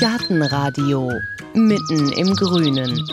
Gartenradio 0.00 1.10
mitten 1.54 2.12
im 2.12 2.34
Grünen. 2.34 3.04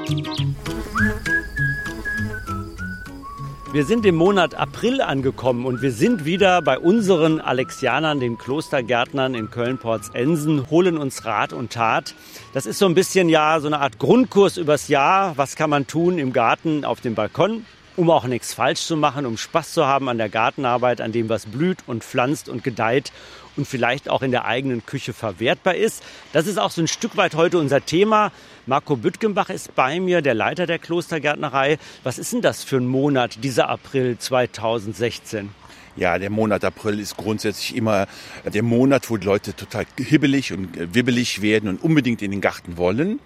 Wir 3.74 3.86
sind 3.86 4.06
im 4.06 4.16
Monat 4.16 4.56
April 4.56 5.02
angekommen 5.02 5.66
und 5.66 5.82
wir 5.82 5.92
sind 5.92 6.24
wieder 6.24 6.62
bei 6.62 6.80
unseren 6.80 7.42
Alexianern, 7.42 8.20
den 8.20 8.38
Klostergärtnern 8.38 9.36
in 9.36 9.50
Köln-Porz-Ensen, 9.50 10.70
holen 10.70 10.98
uns 10.98 11.26
Rat 11.26 11.52
und 11.52 11.74
Tat. 11.74 12.16
Das 12.54 12.66
ist 12.66 12.80
so 12.80 12.86
ein 12.86 12.96
bisschen 12.96 13.28
ja 13.28 13.60
so 13.60 13.68
eine 13.68 13.82
Art 13.82 14.00
Grundkurs 14.00 14.58
übers 14.58 14.88
Jahr. 14.88 15.38
Was 15.38 15.56
kann 15.56 15.70
man 15.70 15.88
tun 15.88 16.18
im 16.20 16.32
Garten, 16.32 16.86
auf 16.86 17.02
dem 17.02 17.16
Balkon? 17.16 17.66
um 17.98 18.10
auch 18.10 18.26
nichts 18.26 18.54
falsch 18.54 18.82
zu 18.82 18.98
machen, 18.98 19.26
um 19.26 19.38
Spaß 19.38 19.72
zu 19.72 19.86
haben 19.86 20.10
an 20.10 20.18
der 20.18 20.28
Gartenarbeit, 20.28 21.00
an 21.00 21.14
dem, 21.14 21.30
was 21.30 21.46
blüht 21.46 21.80
und 21.88 22.04
pflanzt 22.04 22.50
und 22.50 22.62
gedeiht 22.62 23.14
und 23.58 23.68
vielleicht 23.68 24.10
auch 24.10 24.22
in 24.22 24.32
der 24.32 24.46
eigenen 24.46 24.86
Küche 24.86 25.14
verwertbar 25.14 25.76
ist. 25.76 26.04
Das 26.34 26.48
ist 26.48 26.58
auch 26.58 26.72
so 26.72 26.82
ein 26.82 26.88
Stück 26.88 27.18
weit 27.18 27.36
heute 27.36 27.58
unser 27.58 27.86
Thema. 27.86 28.32
Marco 28.66 28.96
Büttgenbach 28.96 29.50
ist 29.50 29.76
bei 29.76 30.00
mir, 30.00 30.22
der 30.22 30.34
Leiter 30.34 30.66
der 30.66 30.80
Klostergärtnerei. 30.80 31.78
Was 32.04 32.18
ist 32.18 32.34
denn 32.34 32.42
das 32.42 32.64
für 32.64 32.78
ein 32.78 32.88
Monat, 32.88 33.44
dieser 33.44 33.70
April 33.70 34.18
2016? 34.18 35.50
Ja, 35.98 36.20
der 36.20 36.30
Monat 36.30 36.66
April 36.66 37.00
ist 37.00 37.16
grundsätzlich 37.16 37.74
immer 37.74 38.08
der 38.44 38.64
Monat, 38.64 39.10
wo 39.10 39.16
die 39.16 39.26
Leute 39.26 39.56
total 39.56 39.86
hibbelig 39.98 40.52
und 40.52 40.94
wibbelig 40.94 41.42
werden 41.42 41.70
und 41.70 41.82
unbedingt 41.82 42.22
in 42.22 42.32
den 42.32 42.42
Garten 42.42 42.76
wollen. 42.76 43.22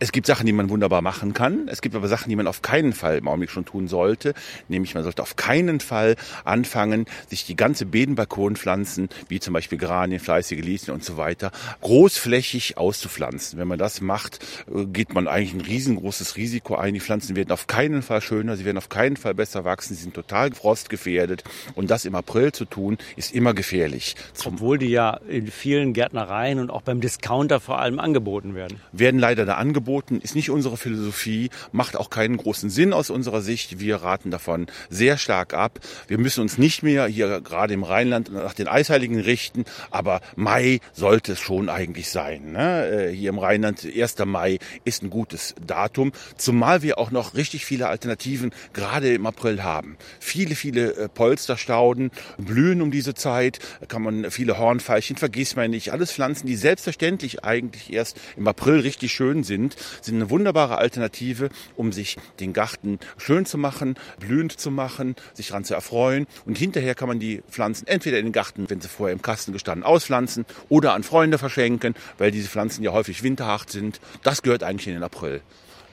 Es 0.00 0.12
gibt 0.12 0.26
Sachen, 0.26 0.44
die 0.44 0.52
man 0.52 0.68
wunderbar 0.68 1.00
machen 1.00 1.32
kann. 1.32 1.66
Es 1.68 1.80
gibt 1.80 1.94
aber 1.94 2.08
Sachen, 2.08 2.28
die 2.28 2.36
man 2.36 2.46
auf 2.46 2.60
keinen 2.60 2.92
Fall 2.92 3.16
im 3.16 3.26
Augenblick 3.26 3.50
schon 3.50 3.64
tun 3.64 3.88
sollte. 3.88 4.34
Nämlich 4.68 4.94
man 4.94 5.02
sollte 5.02 5.22
auf 5.22 5.36
keinen 5.36 5.80
Fall 5.80 6.16
anfangen, 6.44 7.06
sich 7.30 7.46
die 7.46 7.56
ganze 7.56 7.86
Bedenbalkonpflanzen, 7.86 9.08
wie 9.28 9.40
zum 9.40 9.54
Beispiel 9.54 9.78
Geranien, 9.78 10.20
fleißige 10.20 10.60
Lieschen 10.60 10.92
und 10.92 11.02
so 11.02 11.16
weiter, 11.16 11.52
großflächig 11.80 12.76
auszupflanzen. 12.76 13.58
Wenn 13.58 13.68
man 13.68 13.78
das 13.78 14.02
macht, 14.02 14.40
äh, 14.70 14.84
geht 14.84 15.14
man 15.14 15.26
eigentlich 15.26 15.54
ein 15.54 15.62
riesengroßes 15.62 16.36
Risiko 16.36 16.74
ein. 16.74 16.92
Die 16.92 17.00
Pflanzen 17.00 17.34
werden 17.34 17.50
auf 17.50 17.66
keinen 17.66 18.02
Fall 18.02 18.20
schöner, 18.20 18.58
sie 18.58 18.66
werden 18.66 18.76
auf 18.76 18.90
keinen 18.90 19.16
Fall 19.16 19.34
besser 19.34 19.64
wachsen, 19.64 19.94
sie 19.94 20.02
sind 20.02 20.12
total 20.12 20.52
frostgefährdet 20.52 21.44
und 21.74 21.90
das 21.90 22.09
im 22.10 22.16
April 22.16 22.52
zu 22.52 22.64
tun, 22.64 22.98
ist 23.16 23.32
immer 23.32 23.54
gefährlich. 23.54 24.16
Obwohl 24.44 24.78
die 24.78 24.88
ja 24.88 25.14
in 25.28 25.46
vielen 25.46 25.92
Gärtnereien 25.92 26.58
und 26.58 26.70
auch 26.70 26.82
beim 26.82 27.00
Discounter 27.00 27.60
vor 27.60 27.78
allem 27.78 28.00
angeboten 28.00 28.54
werden. 28.54 28.80
Werden 28.92 29.20
leider 29.20 29.46
da 29.46 29.54
angeboten, 29.54 30.20
ist 30.20 30.34
nicht 30.34 30.50
unsere 30.50 30.76
Philosophie, 30.76 31.50
macht 31.72 31.96
auch 31.96 32.10
keinen 32.10 32.36
großen 32.36 32.68
Sinn 32.68 32.92
aus 32.92 33.10
unserer 33.10 33.40
Sicht. 33.40 33.78
Wir 33.78 33.96
raten 33.96 34.30
davon 34.30 34.66
sehr 34.88 35.18
stark 35.18 35.54
ab. 35.54 35.78
Wir 36.08 36.18
müssen 36.18 36.40
uns 36.40 36.58
nicht 36.58 36.82
mehr 36.82 37.06
hier 37.06 37.40
gerade 37.40 37.74
im 37.74 37.84
Rheinland 37.84 38.32
nach 38.32 38.54
den 38.54 38.66
Eisheiligen 38.66 39.20
richten, 39.20 39.64
aber 39.90 40.20
Mai 40.34 40.80
sollte 40.92 41.32
es 41.32 41.38
schon 41.38 41.68
eigentlich 41.68 42.10
sein. 42.10 42.52
Ne? 42.52 42.88
Äh, 42.88 43.14
hier 43.14 43.30
im 43.30 43.38
Rheinland, 43.38 43.86
1. 43.86 44.16
Mai 44.24 44.58
ist 44.84 45.02
ein 45.02 45.10
gutes 45.10 45.54
Datum, 45.64 46.12
zumal 46.36 46.82
wir 46.82 46.98
auch 46.98 47.12
noch 47.12 47.34
richtig 47.34 47.64
viele 47.64 47.88
Alternativen 47.88 48.50
gerade 48.72 49.14
im 49.14 49.26
April 49.26 49.62
haben. 49.62 49.96
Viele, 50.18 50.54
viele 50.54 50.94
äh, 50.94 51.08
Polsterstauden, 51.08 51.99
Boden 52.00 52.10
blühen 52.38 52.80
um 52.82 52.90
diese 52.90 53.14
Zeit. 53.14 53.58
Kann 53.88 54.02
man 54.02 54.30
viele 54.30 54.58
Hornfeilchen, 54.58 55.16
vergisst 55.16 55.56
man 55.56 55.70
nicht. 55.70 55.92
Alles 55.92 56.12
Pflanzen, 56.12 56.46
die 56.46 56.56
selbstverständlich 56.56 57.44
eigentlich 57.44 57.92
erst 57.92 58.18
im 58.36 58.48
April 58.48 58.80
richtig 58.80 59.12
schön 59.12 59.44
sind, 59.44 59.76
sind 60.00 60.16
eine 60.16 60.30
wunderbare 60.30 60.78
Alternative, 60.78 61.50
um 61.76 61.92
sich 61.92 62.16
den 62.40 62.52
Garten 62.52 62.98
schön 63.18 63.44
zu 63.44 63.58
machen, 63.58 63.96
blühend 64.18 64.58
zu 64.58 64.70
machen, 64.70 65.16
sich 65.34 65.48
daran 65.48 65.64
zu 65.64 65.74
erfreuen. 65.74 66.26
Und 66.46 66.56
hinterher 66.56 66.94
kann 66.94 67.08
man 67.08 67.20
die 67.20 67.42
Pflanzen 67.50 67.86
entweder 67.86 68.18
in 68.18 68.26
den 68.26 68.32
Garten, 68.32 68.70
wenn 68.70 68.80
sie 68.80 68.88
vorher 68.88 69.14
im 69.14 69.22
Kasten 69.22 69.52
gestanden, 69.52 69.84
auspflanzen 69.84 70.46
oder 70.68 70.94
an 70.94 71.02
Freunde 71.02 71.38
verschenken, 71.38 71.94
weil 72.18 72.30
diese 72.30 72.48
Pflanzen 72.48 72.82
ja 72.82 72.92
häufig 72.92 73.22
winterhart 73.22 73.70
sind. 73.70 74.00
Das 74.22 74.42
gehört 74.42 74.62
eigentlich 74.62 74.88
in 74.88 74.94
den 74.94 75.02
April. 75.02 75.42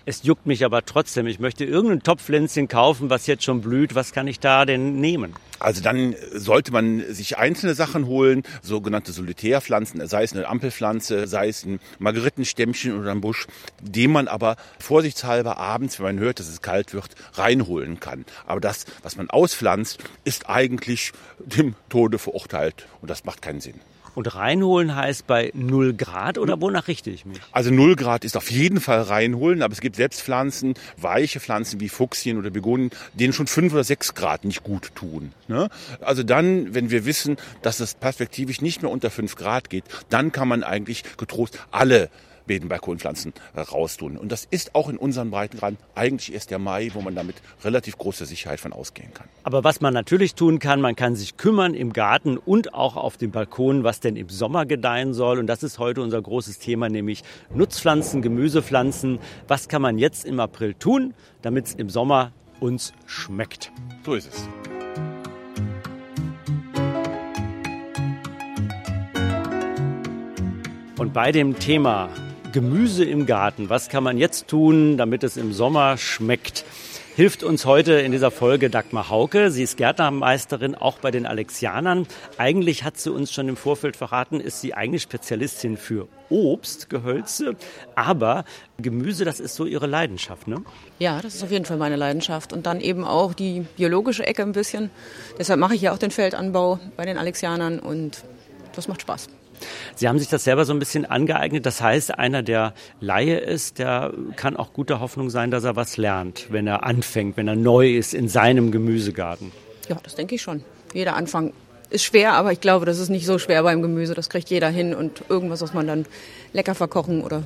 Es 0.10 0.24
juckt 0.24 0.46
mich 0.46 0.64
aber 0.64 0.86
trotzdem. 0.86 1.28
Ich 1.28 1.40
möchte 1.40 1.66
irgendein 1.66 2.02
Topfpflänzchen 2.02 2.70
kaufen, 2.70 3.10
was 3.10 3.28
jetzt 3.28 3.44
schon 3.44 3.60
blüht. 3.60 3.94
Was 3.94 4.14
kann 4.14 4.26
ich 4.26 4.40
da 4.40 4.64
denn 4.64 5.02
nehmen? 5.02 5.34
Also 5.60 5.84
dann 5.84 6.16
sollte 6.32 6.72
man 6.72 7.04
sich 7.14 7.38
einzelne 7.38 7.76
Sachen 7.76 8.08
holen, 8.08 8.44
sogenannte 8.62 9.12
Solitärpflanzen, 9.12 10.08
sei 10.08 10.24
es 10.24 10.32
eine 10.32 10.48
Ampelpflanze, 10.48 11.28
sei 11.28 11.50
es 11.50 11.66
ein 11.66 11.82
Margerittenstämmchen 12.00 12.98
oder 12.98 13.12
ein 13.12 13.20
Busch, 13.20 13.48
den 13.82 14.14
man 14.14 14.30
aber 14.30 14.56
vorsichtshalber 14.80 15.58
abends, 15.58 16.00
wenn 16.00 16.06
man 16.06 16.20
hört, 16.20 16.40
dass 16.40 16.48
es 16.48 16.62
kalt 16.62 16.94
wird, 16.94 17.10
reinholen 17.34 18.00
kann. 18.00 18.24
Aber 18.46 18.62
das, 18.62 18.86
was 19.04 19.18
man 19.18 19.30
auspflanzt, 19.30 20.02
ist 20.24 20.48
eigentlich 20.48 21.12
dem 21.40 21.76
Tode 21.90 22.18
verurteilt 22.18 22.88
und 23.02 23.10
das 23.10 23.26
macht 23.26 23.42
keinen 23.42 23.60
Sinn. 23.60 23.82
Und 24.18 24.34
reinholen 24.34 24.96
heißt 24.96 25.28
bei 25.28 25.52
0 25.54 25.94
Grad 25.94 26.40
oder 26.40 26.60
wonach 26.60 26.88
richte 26.88 27.12
ich 27.12 27.24
mich? 27.24 27.38
Also 27.52 27.70
0 27.70 27.96
Grad 27.96 28.26
ist 28.26 28.36
auf 28.36 28.50
jeden 28.50 28.80
Fall 28.80 29.04
reinholen, 29.04 29.62
aber 29.62 29.74
es 29.74 29.80
gibt 29.80 29.96
selbst 29.96 30.24
Pflanzen, 30.24 30.74
weiche 31.00 31.40
Pflanzen 31.40 31.80
wie 31.82 31.88
Fuchsien 31.88 32.40
oder 32.40 32.50
Begonien, 32.50 32.90
denen 33.14 33.32
schon 33.32 33.46
5 33.46 33.72
oder 33.74 33.84
6 33.84 34.16
Grad 34.16 34.44
nicht 34.44 34.64
gut 34.64 34.96
tun. 34.96 35.34
Ne? 35.48 35.70
Also 36.02 36.24
dann, 36.24 36.74
wenn 36.74 36.90
wir 36.90 37.06
wissen, 37.06 37.38
dass 37.62 37.80
es 37.80 37.94
perspektivisch 37.94 38.60
nicht 38.60 38.82
mehr 38.82 38.90
unter 38.90 39.12
5 39.12 39.36
Grad 39.36 39.70
geht, 39.70 39.84
dann 40.10 40.32
kann 40.32 40.48
man 40.48 40.64
eigentlich 40.64 41.04
getrost 41.18 41.60
alle 41.70 42.10
Bedenbalkonpflanzen 42.48 43.34
raustun. 43.56 44.18
Und 44.18 44.32
das 44.32 44.48
ist 44.50 44.74
auch 44.74 44.90
in 44.90 44.98
unseren 44.98 45.30
Breitengraden 45.30 45.78
eigentlich 45.96 46.34
erst 46.34 46.52
der 46.52 46.60
Mai, 46.60 46.90
wo 46.94 47.02
man 47.02 47.16
damit 47.16 47.36
relativ 47.64 47.98
große 47.98 48.26
Sicherheit 48.26 48.60
von 48.60 48.74
ausgehen 48.74 49.14
kann. 49.14 49.28
Aber 49.44 49.64
was 49.64 49.82
man 49.82 49.94
natürlich 49.94 50.36
tun 50.36 50.60
kann, 50.60 50.82
man 50.82 50.96
kann 50.96 51.16
sich 51.16 51.38
kümmern 51.38 51.74
im 51.74 51.94
Garten 51.94 52.38
und 52.38 52.74
auch 52.74 52.96
auf 52.96 53.18
dem 53.18 53.32
Balkon, 53.32 53.84
was 53.84 54.00
denn 54.00 54.16
im 54.16 54.30
Sommer 54.30 54.66
gedeihen 54.66 55.14
soll. 55.14 55.40
Und 55.40 55.48
das 55.48 55.64
ist 55.64 55.80
heute 55.80 56.02
unser 56.02 56.22
großes 56.22 56.60
Thema, 56.60 56.90
nämlich 56.90 57.24
Nutzpflanzen, 57.54 58.22
Gemüsepflanzen. 58.22 59.20
Was 59.48 59.68
kann 59.68 59.82
man 59.82 59.98
jetzt 59.98 60.26
im 60.26 60.40
April 60.40 60.74
tun, 60.74 61.14
damit 61.42 61.68
es 61.68 61.74
im 61.76 61.90
Sommer 61.90 62.32
uns 62.60 62.94
schmeckt? 63.06 63.72
So 64.06 64.14
ist 64.14 64.34
es. 64.34 64.48
Und 70.98 71.14
bei 71.14 71.32
dem 71.32 71.60
Thema 71.60 72.10
Gemüse 72.58 73.06
im 73.06 73.28
Garten. 73.28 73.70
Was 73.70 73.88
kann 73.88 74.04
man 74.04 74.18
jetzt 74.18 74.48
tun, 74.48 74.98
damit 74.98 75.24
es 75.24 75.38
im 75.38 75.54
Sommer 75.54 75.96
schmeckt? 76.00 76.66
Hilft 77.16 77.44
uns 77.44 77.68
heute 77.68 77.94
in 77.94 78.12
dieser 78.12 78.32
Folge 78.32 78.72
Dagmar 78.72 79.12
Hauke. 79.12 79.52
Sie 79.52 79.62
ist 79.62 79.78
Gärtnermeisterin 79.78 80.74
auch 80.74 80.98
bei 80.98 81.12
den 81.12 81.28
Alexianern. 81.28 82.08
Eigentlich 82.40 82.84
hat 82.84 82.98
sie 82.98 83.12
uns 83.12 83.32
schon 83.32 83.48
im 83.48 83.58
Vorfeld 83.58 83.96
verraten, 83.96 84.40
ist 84.40 84.60
sie 84.60 84.74
eigentlich 84.74 85.04
Spezialistin 85.04 85.78
für 85.78 86.08
Obst, 86.32 86.90
Gehölze, 86.90 87.56
aber 87.94 88.44
Gemüse, 88.80 89.24
das 89.24 89.40
ist 89.40 89.54
so 89.54 89.66
ihre 89.66 89.86
Leidenschaft, 89.86 90.48
ne? 90.48 90.64
Ja, 90.98 91.22
das 91.22 91.36
ist 91.36 91.44
auf 91.44 91.52
jeden 91.52 91.66
Fall 91.66 91.78
meine 91.78 91.96
Leidenschaft 91.96 92.54
und 92.54 92.66
dann 92.66 92.82
eben 92.82 93.06
auch 93.06 93.36
die 93.36 93.68
biologische 93.78 94.26
Ecke 94.26 94.42
ein 94.42 94.54
bisschen. 94.54 94.90
Deshalb 95.38 95.60
mache 95.60 95.76
ich 95.76 95.82
ja 95.84 95.94
auch 95.94 96.00
den 96.00 96.10
Feldanbau 96.10 96.80
bei 96.96 97.06
den 97.06 97.20
Alexianern 97.20 97.78
und 97.78 98.24
das 98.78 98.88
macht 98.88 99.02
Spaß. 99.02 99.28
Sie 99.96 100.08
haben 100.08 100.20
sich 100.20 100.30
das 100.30 100.44
selber 100.44 100.66
so 100.66 100.74
ein 100.74 100.80
bisschen 100.80 101.06
angeeignet. 101.06 101.66
Das 101.66 101.82
heißt, 101.82 102.18
einer, 102.18 102.44
der 102.44 102.74
Laie 103.02 103.38
ist, 103.38 103.80
der 103.80 104.14
kann 104.36 104.56
auch 104.56 104.74
guter 104.74 105.00
Hoffnung 105.00 105.30
sein, 105.30 105.50
dass 105.52 105.64
er 105.64 105.76
was 105.76 105.98
lernt, 105.98 106.48
wenn 106.52 106.68
er 106.68 106.84
anfängt, 106.84 107.38
wenn 107.38 107.48
er 107.48 107.56
neu 107.56 107.96
ist 107.96 108.14
in 108.14 108.30
seinem 108.30 108.72
Gemüsegarten. 108.72 109.52
Ja, 109.90 109.98
das 110.04 110.16
denke 110.16 110.36
ich 110.36 110.42
schon. 110.42 110.64
Jeder 110.94 111.16
Anfang 111.16 111.54
ist 111.90 112.04
schwer, 112.04 112.34
aber 112.34 112.52
ich 112.52 112.62
glaube, 112.62 112.86
das 112.86 113.00
ist 113.00 113.10
nicht 113.10 113.26
so 113.26 113.40
schwer 113.40 113.64
beim 113.64 113.82
Gemüse. 113.82 114.14
Das 114.14 114.30
kriegt 114.30 114.50
jeder 114.50 114.70
hin 114.70 114.94
und 114.94 115.24
irgendwas, 115.30 115.62
was 115.62 115.74
man 115.74 115.88
dann 115.88 116.06
lecker 116.54 116.76
verkochen 116.76 117.24
oder 117.24 117.44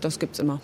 das 0.00 0.18
gibt's 0.18 0.38
immer. 0.38 0.60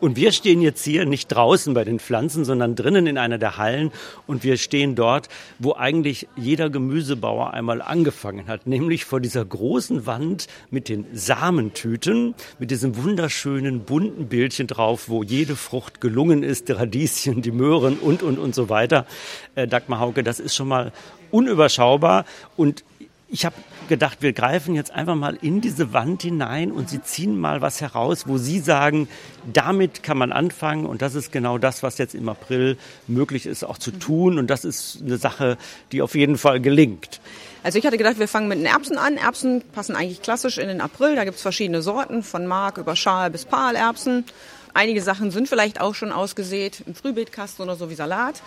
Und 0.00 0.16
wir 0.16 0.32
stehen 0.32 0.60
jetzt 0.60 0.84
hier 0.84 1.04
nicht 1.04 1.28
draußen 1.28 1.74
bei 1.74 1.84
den 1.84 1.98
Pflanzen, 1.98 2.44
sondern 2.44 2.74
drinnen 2.74 3.06
in 3.06 3.18
einer 3.18 3.38
der 3.38 3.56
Hallen. 3.56 3.92
Und 4.26 4.44
wir 4.44 4.56
stehen 4.56 4.94
dort, 4.94 5.28
wo 5.58 5.74
eigentlich 5.74 6.28
jeder 6.36 6.70
Gemüsebauer 6.70 7.52
einmal 7.52 7.82
angefangen 7.82 8.48
hat, 8.48 8.66
nämlich 8.66 9.04
vor 9.04 9.20
dieser 9.20 9.44
großen 9.44 10.06
Wand 10.06 10.46
mit 10.70 10.88
den 10.88 11.06
Samentüten, 11.12 12.34
mit 12.58 12.70
diesem 12.70 12.96
wunderschönen 12.96 13.80
bunten 13.80 14.26
Bildchen 14.26 14.66
drauf, 14.66 15.08
wo 15.08 15.22
jede 15.22 15.56
Frucht 15.56 16.00
gelungen 16.00 16.42
ist, 16.42 16.68
die 16.68 16.72
Radieschen, 16.72 17.42
die 17.42 17.52
Möhren 17.52 17.98
und, 17.98 18.22
und, 18.22 18.38
und 18.38 18.54
so 18.54 18.68
weiter. 18.68 19.06
Äh, 19.54 19.66
Dagmar 19.66 20.00
Hauke, 20.00 20.22
das 20.22 20.40
ist 20.40 20.54
schon 20.54 20.68
mal 20.68 20.92
unüberschaubar 21.30 22.24
und 22.56 22.84
ich 23.28 23.44
habe 23.44 23.54
gedacht, 23.90 24.22
wir 24.22 24.32
greifen 24.32 24.74
jetzt 24.74 24.90
einfach 24.90 25.14
mal 25.14 25.36
in 25.42 25.60
diese 25.60 25.92
Wand 25.92 26.22
hinein 26.22 26.72
und 26.72 26.88
Sie 26.88 27.02
ziehen 27.02 27.38
mal 27.38 27.60
was 27.60 27.82
heraus, 27.82 28.26
wo 28.26 28.38
Sie 28.38 28.58
sagen, 28.60 29.06
damit 29.52 30.02
kann 30.02 30.16
man 30.16 30.32
anfangen 30.32 30.86
und 30.86 31.02
das 31.02 31.14
ist 31.14 31.30
genau 31.32 31.58
das, 31.58 31.82
was 31.82 31.98
jetzt 31.98 32.14
im 32.14 32.30
April 32.30 32.78
möglich 33.06 33.44
ist, 33.44 33.64
auch 33.64 33.76
zu 33.76 33.90
tun 33.90 34.38
und 34.38 34.48
das 34.48 34.64
ist 34.64 35.02
eine 35.04 35.18
Sache, 35.18 35.58
die 35.92 36.00
auf 36.00 36.14
jeden 36.14 36.38
Fall 36.38 36.60
gelingt. 36.60 37.20
Also 37.62 37.78
ich 37.78 37.84
hatte 37.84 37.98
gedacht, 37.98 38.18
wir 38.18 38.28
fangen 38.28 38.48
mit 38.48 38.58
den 38.58 38.66
Erbsen 38.66 38.96
an. 38.96 39.18
Erbsen 39.18 39.62
passen 39.72 39.94
eigentlich 39.94 40.22
klassisch 40.22 40.56
in 40.56 40.68
den 40.68 40.80
April. 40.80 41.14
Da 41.16 41.24
gibt's 41.24 41.42
verschiedene 41.42 41.82
Sorten, 41.82 42.22
von 42.22 42.46
Mark 42.46 42.78
über 42.78 42.96
Schal 42.96 43.30
bis 43.30 43.44
Palerbsen. 43.44 44.24
Einige 44.72 45.02
Sachen 45.02 45.30
sind 45.30 45.48
vielleicht 45.48 45.80
auch 45.80 45.94
schon 45.94 46.12
ausgesät 46.12 46.82
im 46.86 46.94
Frühbeetkasten 46.94 47.62
oder 47.62 47.76
so 47.76 47.90
wie 47.90 47.94
Salat. 47.94 48.40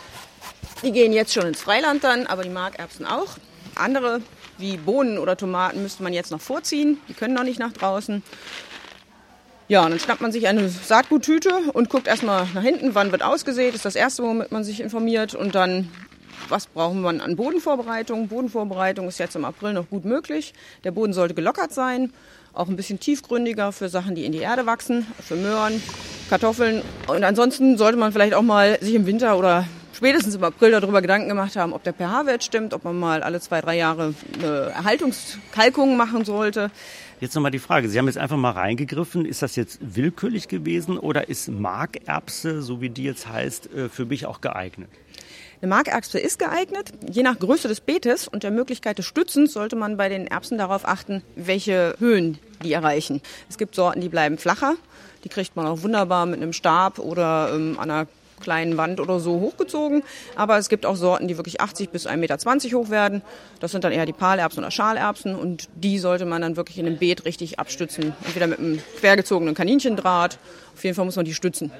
Die 0.82 0.92
gehen 0.92 1.14
jetzt 1.14 1.34
schon 1.34 1.46
ins 1.46 1.62
Freiland 1.62 2.04
dann, 2.04 2.26
aber 2.26 2.44
die 2.44 2.50
Markerbsen 2.50 3.06
auch. 3.06 3.38
Andere 3.76 4.22
wie 4.58 4.78
Bohnen 4.78 5.18
oder 5.18 5.38
Tomaten 5.38 5.82
müsste 5.82 6.04
man 6.04 6.14
jetzt 6.14 6.32
noch 6.32 6.42
vorziehen. 6.42 7.00
Die 7.08 7.14
können 7.14 7.34
noch 7.34 7.44
nicht 7.44 7.60
nach 7.60 7.72
draußen. 7.72 8.24
Ja, 9.70 9.84
und 9.86 9.92
dann 9.92 10.00
schnappt 10.00 10.22
man 10.22 10.32
sich 10.32 10.48
eine 10.48 10.68
Saatguttüte 10.68 11.52
und 11.74 11.90
guckt 11.90 12.08
erstmal 12.08 12.48
nach 12.54 12.62
hinten, 12.62 12.96
wann 12.96 13.12
wird 13.12 13.24
ausgesät. 13.24 13.74
Ist 13.74 13.86
das 13.86 13.96
Erste, 13.96 14.24
womit 14.24 14.52
man 14.52 14.64
sich 14.64 14.82
informiert. 14.82 15.36
Und 15.36 15.56
dann, 15.56 15.90
was 16.50 16.68
brauchen 16.68 17.02
wir 17.02 17.10
an 17.10 17.36
Bodenvorbereitung? 17.36 18.28
Bodenvorbereitung 18.28 19.08
ist 19.08 19.20
jetzt 19.20 19.36
im 19.36 19.46
April 19.46 19.74
noch 19.74 19.90
gut 19.90 20.06
möglich. 20.06 20.54
Der 20.84 20.92
Boden 20.92 21.14
sollte 21.14 21.34
gelockert 21.34 21.74
sein, 21.74 22.12
auch 22.54 22.68
ein 22.68 22.76
bisschen 22.76 23.00
tiefgründiger 23.00 23.72
für 23.72 23.90
Sachen, 23.90 24.16
die 24.16 24.26
in 24.26 24.34
die 24.34 24.40
Erde 24.40 24.66
wachsen, 24.66 25.08
für 25.26 25.36
Möhren, 25.36 25.82
Kartoffeln. 26.30 26.82
Und 27.08 27.24
ansonsten 27.24 27.78
sollte 27.78 27.98
man 27.98 28.12
vielleicht 28.12 28.34
auch 28.34 28.42
mal 28.42 28.78
sich 28.82 28.94
im 28.96 29.06
Winter 29.06 29.38
oder 29.38 29.66
spätestens 29.94 30.36
im 30.36 30.44
April 30.44 30.72
darüber 30.72 31.02
Gedanken 31.02 31.30
gemacht 31.30 31.56
haben, 31.56 31.74
ob 31.74 31.84
der 31.84 31.94
pH-Wert 31.94 32.44
stimmt, 32.44 32.74
ob 32.74 32.84
man 32.84 33.00
mal 33.00 33.24
alle 33.24 33.40
zwei, 33.40 33.62
drei 33.62 33.78
Jahre 33.78 34.14
eine 34.34 34.72
Erhaltungskalkung 34.76 35.96
machen 35.96 36.26
sollte. 36.26 36.72
Jetzt 37.20 37.36
nochmal 37.36 37.52
die 37.52 37.60
Frage. 37.60 37.88
Sie 37.88 37.98
haben 37.98 38.08
jetzt 38.08 38.18
einfach 38.18 38.36
mal 38.36 38.52
reingegriffen. 38.52 39.26
Ist 39.26 39.42
das 39.42 39.56
jetzt 39.56 39.80
willkürlich 39.82 40.50
gewesen 40.50 40.98
oder 40.98 41.30
ist 41.30 41.48
Markerbse, 41.48 42.62
so 42.62 42.82
wie 42.82 42.90
die 42.90 43.04
jetzt 43.04 43.30
heißt, 43.30 43.74
äh, 43.74 43.88
für 43.88 44.06
mich 44.06 44.26
auch 44.26 44.42
geeignet? 44.42 44.90
Eine 45.62 45.70
Markerbse 45.70 46.20
ist 46.20 46.40
geeignet. 46.40 46.92
Je 47.10 47.24
nach 47.24 47.40
Größe 47.40 47.70
des 47.70 47.80
Beetes 47.80 48.28
und 48.28 48.44
der 48.44 48.52
Möglichkeit 48.52 48.98
des 48.98 49.06
Stützens 49.06 49.54
sollte 49.54 49.78
man 49.78 49.96
bei 49.96 50.10
den 50.10 50.28
Erbsen 50.28 50.58
darauf 50.58 50.86
achten, 50.86 51.24
welche 51.38 51.96
Höhen 52.00 52.38
die 52.62 52.74
erreichen. 52.74 53.22
Es 53.50 53.58
gibt 53.58 53.76
Sorten, 53.76 54.02
die 54.02 54.10
bleiben 54.10 54.38
flacher. 54.38 54.76
Die 55.24 55.30
kriegt 55.30 55.56
man 55.56 55.66
auch 55.66 55.82
wunderbar 55.82 56.26
mit 56.26 56.42
einem 56.42 56.52
Stab 56.52 57.00
oder 57.00 57.54
ähm, 57.56 57.80
einer 57.80 58.08
kleinen 58.44 58.78
Wand 58.78 59.00
oder 59.00 59.20
so 59.20 59.40
hochgezogen. 59.40 60.04
Aber 60.36 60.58
es 60.58 60.70
gibt 60.70 60.86
auch 60.86 60.96
Sorten, 60.96 61.28
die 61.28 61.38
wirklich 61.38 61.62
80 61.62 61.90
bis 61.90 62.08
1,20 62.08 62.18
Meter 62.18 62.78
hoch 62.78 62.90
werden. 62.90 63.22
Das 63.60 63.72
sind 63.72 63.84
dann 63.84 63.92
eher 63.92 64.06
die 64.06 64.14
Palerbsen 64.14 64.64
oder 64.64 64.72
Schalerbsen 64.72 65.36
und 65.36 65.70
die 65.76 65.98
sollte 65.98 66.26
man 66.26 66.42
dann 66.42 66.56
wirklich 66.56 66.78
in 66.78 66.86
einem 66.86 66.98
Beet 66.98 67.26
richtig 67.26 67.60
abstützen. 67.60 68.14
Entweder 68.26 68.48
mit 68.48 68.60
einem 68.60 68.80
quergezogenen 69.00 69.56
Kaninchendraht. 69.56 70.38
Auf 70.76 70.84
jeden 70.84 70.96
Fall 70.96 71.06
muss 71.06 71.16
man 71.16 71.26
die 71.26 71.34
stützen. 71.34 71.72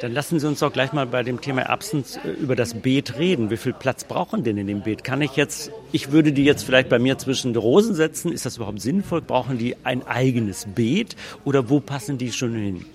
Dann 0.00 0.12
lassen 0.12 0.38
Sie 0.38 0.46
uns 0.46 0.60
doch 0.60 0.72
gleich 0.72 0.92
mal 0.92 1.06
bei 1.06 1.22
dem 1.22 1.40
Thema 1.40 1.62
Erbsen 1.62 2.04
äh, 2.24 2.30
über 2.30 2.54
das 2.54 2.74
Beet 2.74 3.18
reden. 3.18 3.50
Wie 3.50 3.56
viel 3.56 3.72
Platz 3.72 4.04
brauchen 4.04 4.44
denn 4.44 4.56
in 4.56 4.66
dem 4.66 4.82
Beet? 4.82 5.02
Kann 5.02 5.22
ich 5.22 5.36
jetzt, 5.36 5.72
ich 5.92 6.12
würde 6.12 6.32
die 6.32 6.44
jetzt 6.44 6.62
vielleicht 6.62 6.88
bei 6.88 6.98
mir 6.98 7.18
zwischen 7.18 7.52
die 7.52 7.58
Rosen 7.58 7.94
setzen. 7.94 8.32
Ist 8.32 8.46
das 8.46 8.56
überhaupt 8.56 8.80
sinnvoll? 8.80 9.20
Brauchen 9.20 9.58
die 9.58 9.76
ein 9.84 10.06
eigenes 10.06 10.66
Beet 10.66 11.16
oder 11.44 11.68
wo 11.68 11.80
passen 11.80 12.16
die 12.18 12.32
schon 12.32 12.54
hin? 12.54 12.86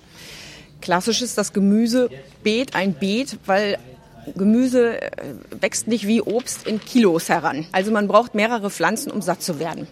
Klassisch 0.84 1.22
ist 1.22 1.38
das 1.38 1.54
Gemüsebeet 1.54 2.74
ein 2.74 2.92
Beet, 2.92 3.38
weil 3.46 3.78
Gemüse 4.36 5.00
äh, 5.00 5.10
wächst 5.58 5.88
nicht 5.88 6.06
wie 6.06 6.20
Obst 6.20 6.66
in 6.66 6.78
Kilos 6.78 7.30
heran. 7.30 7.66
Also 7.72 7.90
man 7.90 8.06
braucht 8.06 8.34
mehrere 8.34 8.68
Pflanzen, 8.68 9.10
um 9.10 9.22
satt 9.22 9.42
zu 9.42 9.58
werden. 9.58 9.88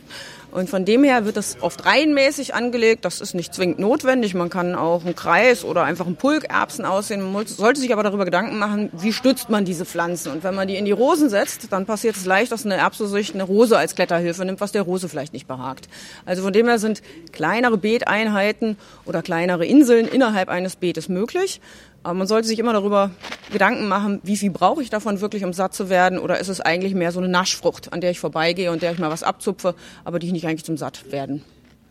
Und 0.52 0.68
von 0.68 0.84
dem 0.84 1.02
her 1.02 1.24
wird 1.24 1.38
das 1.38 1.56
oft 1.62 1.86
reihenmäßig 1.86 2.54
angelegt. 2.54 3.06
Das 3.06 3.22
ist 3.22 3.34
nicht 3.34 3.54
zwingend 3.54 3.78
notwendig. 3.78 4.34
Man 4.34 4.50
kann 4.50 4.74
auch 4.74 5.02
einen 5.02 5.16
Kreis 5.16 5.64
oder 5.64 5.84
einfach 5.84 6.04
einen 6.04 6.16
Pulk 6.16 6.44
Erbsen 6.44 6.84
aussehen. 6.84 7.32
Man 7.32 7.46
sollte 7.46 7.80
sich 7.80 7.90
aber 7.92 8.02
darüber 8.02 8.26
Gedanken 8.26 8.58
machen, 8.58 8.90
wie 8.92 9.14
stützt 9.14 9.48
man 9.48 9.64
diese 9.64 9.86
Pflanzen. 9.86 10.30
Und 10.30 10.44
wenn 10.44 10.54
man 10.54 10.68
die 10.68 10.76
in 10.76 10.84
die 10.84 10.92
Rosen 10.92 11.30
setzt, 11.30 11.72
dann 11.72 11.86
passiert 11.86 12.16
es 12.16 12.26
leicht, 12.26 12.52
dass 12.52 12.66
eine 12.66 12.76
Erbse 12.76 13.08
sich 13.08 13.32
eine 13.32 13.44
Rose 13.44 13.78
als 13.78 13.94
Kletterhilfe 13.94 14.44
nimmt, 14.44 14.60
was 14.60 14.72
der 14.72 14.82
Rose 14.82 15.08
vielleicht 15.08 15.32
nicht 15.32 15.48
behagt. 15.48 15.88
Also 16.26 16.42
von 16.42 16.52
dem 16.52 16.68
her 16.68 16.78
sind 16.78 17.00
kleinere 17.32 17.78
Beeteinheiten 17.78 18.76
oder 19.06 19.22
kleinere 19.22 19.64
Inseln 19.64 20.06
innerhalb 20.06 20.50
eines 20.50 20.76
Beetes 20.76 21.08
möglich. 21.08 21.62
Aber 22.02 22.14
man 22.14 22.26
sollte 22.26 22.48
sich 22.48 22.58
immer 22.58 22.72
darüber 22.72 23.10
Gedanken 23.52 23.86
machen, 23.86 24.20
wie 24.22 24.36
viel 24.36 24.50
brauche 24.50 24.82
ich 24.82 24.90
davon 24.90 25.20
wirklich, 25.20 25.44
um 25.44 25.52
satt 25.52 25.74
zu 25.74 25.88
werden? 25.88 26.18
Oder 26.18 26.40
ist 26.40 26.48
es 26.48 26.60
eigentlich 26.60 26.94
mehr 26.94 27.12
so 27.12 27.20
eine 27.20 27.28
Naschfrucht, 27.28 27.92
an 27.92 28.00
der 28.00 28.10
ich 28.10 28.18
vorbeigehe 28.18 28.72
und 28.72 28.82
der 28.82 28.92
ich 28.92 28.98
mal 28.98 29.10
was 29.10 29.22
abzupfe, 29.22 29.74
aber 30.04 30.18
die 30.18 30.26
ich 30.26 30.32
nicht 30.32 30.46
eigentlich 30.46 30.64
zum 30.64 30.76
Satt 30.76 31.12
werden 31.12 31.42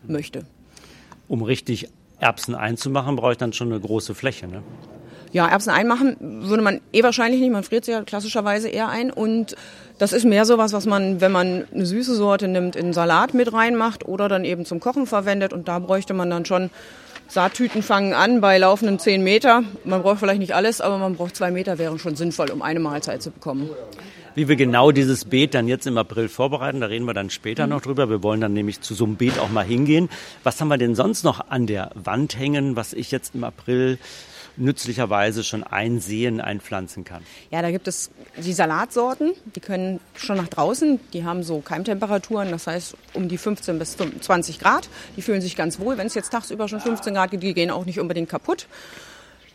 möchte? 0.06 0.44
Um 1.28 1.42
richtig 1.42 1.88
Erbsen 2.18 2.54
einzumachen, 2.54 3.16
brauche 3.16 3.32
ich 3.32 3.38
dann 3.38 3.52
schon 3.52 3.72
eine 3.72 3.80
große 3.80 4.14
Fläche, 4.14 4.46
ne? 4.46 4.62
Ja, 5.32 5.48
Erbsen 5.48 5.70
einmachen 5.70 6.16
würde 6.20 6.62
man 6.62 6.82
eh 6.92 7.02
wahrscheinlich 7.02 7.40
nicht. 7.40 7.50
Man 7.50 7.64
friert 7.64 7.86
sie 7.86 7.92
ja 7.92 8.02
klassischerweise 8.02 8.68
eher 8.68 8.90
ein. 8.90 9.10
Und 9.10 9.56
das 10.02 10.12
ist 10.12 10.24
mehr 10.24 10.44
so 10.44 10.58
was, 10.58 10.72
was 10.72 10.84
man, 10.84 11.20
wenn 11.20 11.30
man 11.30 11.64
eine 11.72 11.86
süße 11.86 12.16
Sorte 12.16 12.48
nimmt, 12.48 12.74
in 12.74 12.92
Salat 12.92 13.34
mit 13.34 13.52
reinmacht 13.52 14.04
oder 14.04 14.28
dann 14.28 14.44
eben 14.44 14.64
zum 14.64 14.80
Kochen 14.80 15.06
verwendet. 15.06 15.52
Und 15.52 15.68
da 15.68 15.78
bräuchte 15.78 16.12
man 16.12 16.28
dann 16.28 16.44
schon 16.44 16.70
Saattüten 17.28 17.84
fangen 17.84 18.12
an 18.12 18.40
bei 18.40 18.58
laufenden 18.58 18.98
10 18.98 19.22
Meter. 19.22 19.62
Man 19.84 20.02
braucht 20.02 20.18
vielleicht 20.18 20.40
nicht 20.40 20.56
alles, 20.56 20.80
aber 20.80 20.98
man 20.98 21.14
braucht 21.14 21.36
zwei 21.36 21.52
Meter, 21.52 21.78
wären 21.78 22.00
schon 22.00 22.16
sinnvoll, 22.16 22.50
um 22.50 22.62
eine 22.62 22.80
Mahlzeit 22.80 23.22
zu 23.22 23.30
bekommen. 23.30 23.70
Wie 24.34 24.48
wir 24.48 24.56
genau 24.56 24.90
dieses 24.90 25.24
Beet 25.24 25.54
dann 25.54 25.68
jetzt 25.68 25.86
im 25.86 25.96
April 25.96 26.28
vorbereiten, 26.28 26.80
da 26.80 26.88
reden 26.88 27.04
wir 27.04 27.14
dann 27.14 27.30
später 27.30 27.68
noch 27.68 27.80
drüber. 27.80 28.10
Wir 28.10 28.24
wollen 28.24 28.40
dann 28.40 28.54
nämlich 28.54 28.80
zu 28.80 28.94
so 28.94 29.04
einem 29.04 29.14
Beet 29.14 29.38
auch 29.38 29.50
mal 29.50 29.64
hingehen. 29.64 30.08
Was 30.42 30.60
haben 30.60 30.66
wir 30.66 30.78
denn 30.78 30.96
sonst 30.96 31.22
noch 31.22 31.48
an 31.48 31.68
der 31.68 31.92
Wand 31.94 32.36
hängen, 32.36 32.74
was 32.74 32.92
ich 32.92 33.12
jetzt 33.12 33.36
im 33.36 33.44
April 33.44 33.98
nützlicherweise 34.56 35.44
schon 35.44 35.62
einsehen, 35.62 36.40
einpflanzen 36.40 37.04
kann. 37.04 37.22
Ja, 37.50 37.62
da 37.62 37.70
gibt 37.70 37.88
es 37.88 38.10
die 38.36 38.52
Salatsorten, 38.52 39.32
die 39.54 39.60
können 39.60 40.00
schon 40.14 40.36
nach 40.36 40.48
draußen, 40.48 41.00
die 41.12 41.24
haben 41.24 41.42
so 41.42 41.60
Keimtemperaturen, 41.60 42.50
das 42.50 42.66
heißt 42.66 42.96
um 43.14 43.28
die 43.28 43.38
15 43.38 43.78
bis 43.78 43.96
20 43.96 44.58
Grad. 44.58 44.88
Die 45.16 45.22
fühlen 45.22 45.40
sich 45.40 45.56
ganz 45.56 45.78
wohl. 45.78 45.98
Wenn 45.98 46.06
es 46.06 46.14
jetzt 46.14 46.30
tagsüber 46.30 46.68
schon 46.68 46.80
15 46.80 47.14
Grad 47.14 47.30
geht, 47.30 47.42
die 47.42 47.54
gehen 47.54 47.70
auch 47.70 47.84
nicht 47.84 48.00
unbedingt 48.00 48.28
kaputt. 48.28 48.66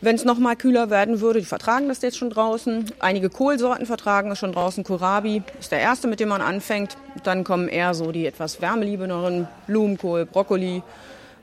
Wenn 0.00 0.14
es 0.14 0.24
noch 0.24 0.38
mal 0.38 0.54
kühler 0.54 0.90
werden 0.90 1.20
würde, 1.20 1.40
die 1.40 1.46
vertragen 1.46 1.88
das 1.88 2.02
jetzt 2.02 2.16
schon 2.16 2.30
draußen. 2.30 2.92
Einige 3.00 3.30
Kohlsorten 3.30 3.84
vertragen 3.84 4.28
das 4.28 4.38
schon 4.38 4.52
draußen. 4.52 4.84
Kohlrabi 4.84 5.42
ist 5.58 5.72
der 5.72 5.80
erste, 5.80 6.06
mit 6.06 6.20
dem 6.20 6.28
man 6.28 6.40
anfängt. 6.40 6.96
Dann 7.24 7.42
kommen 7.42 7.66
eher 7.66 7.94
so 7.94 8.12
die 8.12 8.24
etwas 8.24 8.60
wärmeliebenderen 8.60 9.48
Blumenkohl, 9.66 10.24
Brokkoli, 10.24 10.84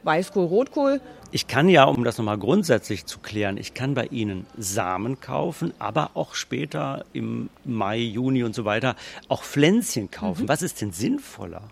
Weißkohl, 0.06 0.46
Rotkohl. 0.46 1.02
Ich 1.31 1.48
kann 1.48 1.68
ja, 1.68 1.84
um 1.86 2.04
das 2.04 2.18
nochmal 2.18 2.38
grundsätzlich 2.38 3.06
zu 3.06 3.19
klären, 3.19 3.57
ich 3.57 3.74
kann 3.74 3.94
bei 3.94 4.06
Ihnen 4.06 4.46
Samen 4.57 5.19
kaufen, 5.19 5.74
aber 5.80 6.12
auch 6.13 6.36
später 6.36 7.04
im 7.12 7.50
Mai, 7.66 7.98
Juni 7.98 8.44
und 8.44 8.56
so 8.56 8.63
weiter 8.63 8.96
auch 9.28 9.44
Pflänzchen 9.44 10.12
kaufen. 10.12 10.44
Mhm. 10.44 10.48
Was 10.48 10.62
ist 10.62 10.80
denn 10.81 10.92
sinnvoller? 10.92 11.63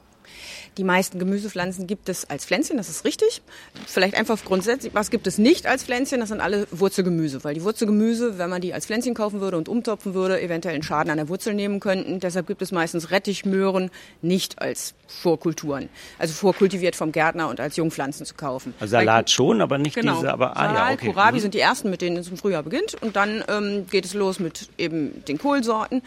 Die 0.77 0.83
meisten 0.83 1.19
Gemüsepflanzen 1.19 1.85
gibt 1.85 2.09
es 2.09 2.29
als 2.29 2.45
Pflänzchen, 2.45 2.77
das 2.77 2.89
ist 2.89 3.05
richtig. 3.05 3.41
Vielleicht 3.85 4.15
einfach 4.15 4.43
grundsätzlich, 4.43 4.93
was 4.95 5.11
gibt 5.11 5.27
es 5.27 5.37
nicht 5.37 5.67
als 5.67 5.83
Pflänzchen? 5.83 6.19
Das 6.19 6.29
sind 6.29 6.41
alle 6.41 6.67
Wurzelgemüse, 6.71 7.43
weil 7.43 7.53
die 7.53 7.63
Wurzelgemüse, 7.63 8.39
wenn 8.39 8.49
man 8.49 8.61
die 8.61 8.73
als 8.73 8.87
Pflänzchen 8.87 9.13
kaufen 9.13 9.39
würde 9.39 9.57
und 9.57 9.69
umtopfen 9.69 10.13
würde, 10.13 10.41
eventuell 10.41 10.73
einen 10.73 10.83
Schaden 10.83 11.11
an 11.11 11.17
der 11.17 11.29
Wurzel 11.29 11.53
nehmen 11.53 11.79
könnten. 11.79 12.19
Deshalb 12.19 12.47
gibt 12.47 12.61
es 12.61 12.71
meistens 12.71 13.11
Rettichmöhren 13.11 13.91
nicht 14.21 14.61
als 14.61 14.95
Vorkulturen. 15.07 15.89
Also 16.17 16.33
vorkultiviert 16.33 16.95
vom 16.95 17.11
Gärtner 17.11 17.49
und 17.49 17.59
als 17.59 17.75
Jungpflanzen 17.75 18.25
zu 18.25 18.33
kaufen. 18.33 18.73
Also 18.79 18.93
Salat 18.93 19.29
schon, 19.29 19.61
aber 19.61 19.77
nicht 19.77 19.95
genau. 19.95 20.15
diese, 20.15 20.33
aber 20.33 20.57
ah, 20.57 20.67
Salat, 20.67 20.89
ja, 20.89 20.93
okay. 20.93 21.05
Kohlrabi 21.07 21.37
mhm. 21.37 21.41
sind 21.41 21.53
die 21.53 21.59
ersten, 21.59 21.89
mit 21.89 22.01
denen 22.01 22.17
es 22.17 22.29
im 22.29 22.37
Frühjahr 22.37 22.63
beginnt 22.63 22.95
und 23.01 23.15
dann 23.15 23.43
ähm, 23.47 23.85
geht 23.89 24.05
es 24.05 24.13
los 24.13 24.39
mit 24.39 24.69
eben 24.77 25.23
den 25.25 25.37
Kohlsorten. 25.37 26.01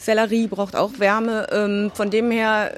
Sellerie 0.00 0.46
braucht 0.46 0.74
auch 0.74 0.92
Wärme. 0.98 1.46
Ähm, 1.52 1.92
von 1.94 2.10
dem 2.10 2.30
her 2.30 2.74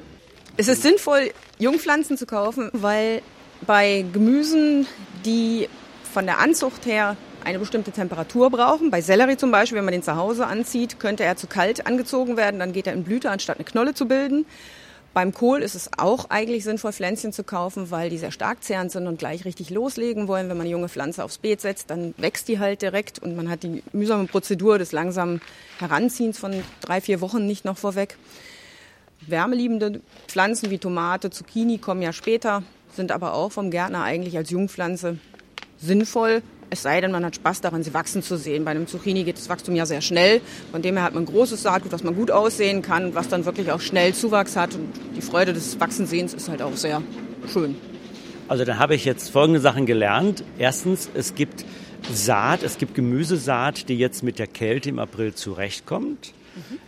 es 0.57 0.67
ist 0.67 0.83
sinnvoll, 0.83 1.31
Jungpflanzen 1.57 2.17
zu 2.17 2.25
kaufen, 2.25 2.69
weil 2.73 3.21
bei 3.65 4.05
Gemüsen, 4.13 4.87
die 5.25 5.67
von 6.11 6.25
der 6.25 6.39
Anzucht 6.39 6.85
her 6.85 7.17
eine 7.43 7.59
bestimmte 7.59 7.91
Temperatur 7.91 8.49
brauchen. 8.49 8.91
Bei 8.91 9.01
Sellerie 9.01 9.37
zum 9.37 9.51
Beispiel, 9.51 9.77
wenn 9.77 9.85
man 9.85 9.93
den 9.93 10.03
zu 10.03 10.15
Hause 10.15 10.45
anzieht, 10.45 10.99
könnte 10.99 11.23
er 11.23 11.35
zu 11.35 11.47
kalt 11.47 11.87
angezogen 11.87 12.37
werden, 12.37 12.59
dann 12.59 12.71
geht 12.71 12.87
er 12.87 12.93
in 12.93 13.03
Blüte, 13.03 13.29
anstatt 13.29 13.57
eine 13.57 13.65
Knolle 13.65 13.93
zu 13.93 14.07
bilden. 14.07 14.45
Beim 15.13 15.31
Kohl 15.31 15.61
ist 15.61 15.75
es 15.75 15.89
auch 15.97 16.29
eigentlich 16.29 16.63
sinnvoll, 16.63 16.91
Pflänzchen 16.91 17.33
zu 17.33 17.43
kaufen, 17.43 17.91
weil 17.91 18.09
die 18.09 18.17
sehr 18.17 18.31
stark 18.31 18.63
zehrend 18.63 18.91
sind 18.91 19.07
und 19.07 19.19
gleich 19.19 19.45
richtig 19.45 19.69
loslegen 19.69 20.27
wollen. 20.27 20.49
Wenn 20.49 20.57
man 20.57 20.65
eine 20.65 20.71
junge 20.71 20.89
Pflanze 20.89 21.23
aufs 21.23 21.37
Beet 21.37 21.61
setzt, 21.61 21.89
dann 21.89 22.15
wächst 22.17 22.47
die 22.47 22.57
halt 22.57 22.81
direkt 22.81 23.19
und 23.19 23.35
man 23.35 23.49
hat 23.49 23.61
die 23.61 23.83
mühsame 23.91 24.25
Prozedur 24.25 24.79
des 24.79 24.91
langsamen 24.91 25.41
Heranziehens 25.77 26.39
von 26.39 26.63
drei, 26.81 26.99
vier 26.99 27.21
Wochen 27.21 27.45
nicht 27.45 27.63
noch 27.65 27.77
vorweg. 27.77 28.17
Wärmeliebende 29.27 30.01
Pflanzen 30.27 30.69
wie 30.69 30.77
Tomate, 30.77 31.29
Zucchini 31.29 31.77
kommen 31.77 32.01
ja 32.01 32.13
später, 32.13 32.63
sind 32.95 33.11
aber 33.11 33.33
auch 33.33 33.51
vom 33.51 33.71
Gärtner 33.71 34.03
eigentlich 34.03 34.37
als 34.37 34.49
Jungpflanze 34.49 35.17
sinnvoll. 35.77 36.41
Es 36.69 36.81
sei 36.81 37.01
denn, 37.01 37.11
man 37.11 37.23
hat 37.23 37.35
Spaß 37.35 37.61
daran, 37.61 37.83
sie 37.83 37.93
wachsen 37.93 38.23
zu 38.23 38.35
sehen. 38.35 38.65
Bei 38.65 38.71
einem 38.71 38.87
Zucchini 38.87 39.23
geht 39.23 39.37
das 39.37 39.47
Wachstum 39.47 39.75
ja 39.75 39.85
sehr 39.85 40.01
schnell. 40.01 40.41
Von 40.71 40.81
dem 40.81 40.95
her 40.95 41.03
hat 41.03 41.13
man 41.13 41.23
ein 41.23 41.27
großes 41.27 41.61
Saatgut, 41.61 41.91
was 41.91 42.03
man 42.03 42.15
gut 42.15 42.31
aussehen 42.31 42.81
kann, 42.81 43.13
was 43.13 43.27
dann 43.27 43.45
wirklich 43.45 43.71
auch 43.71 43.81
schnell 43.81 44.13
Zuwachs 44.13 44.55
hat. 44.55 44.73
Und 44.73 44.89
die 45.15 45.21
Freude 45.21 45.53
des 45.53 45.79
Wachsensehens 45.79 46.33
ist 46.33 46.49
halt 46.49 46.61
auch 46.63 46.75
sehr 46.75 47.03
schön. 47.51 47.75
Also 48.47 48.65
dann 48.65 48.79
habe 48.79 48.95
ich 48.95 49.05
jetzt 49.05 49.29
folgende 49.29 49.59
Sachen 49.59 49.85
gelernt. 49.85 50.43
Erstens, 50.57 51.09
es 51.13 51.35
gibt 51.35 51.63
Saat, 52.11 52.63
es 52.63 52.77
gibt 52.77 52.95
Gemüsesaat, 52.95 53.87
die 53.87 53.97
jetzt 53.97 54.23
mit 54.23 54.39
der 54.39 54.47
Kälte 54.47 54.89
im 54.89 54.99
April 54.99 55.33
zurechtkommt 55.35 56.33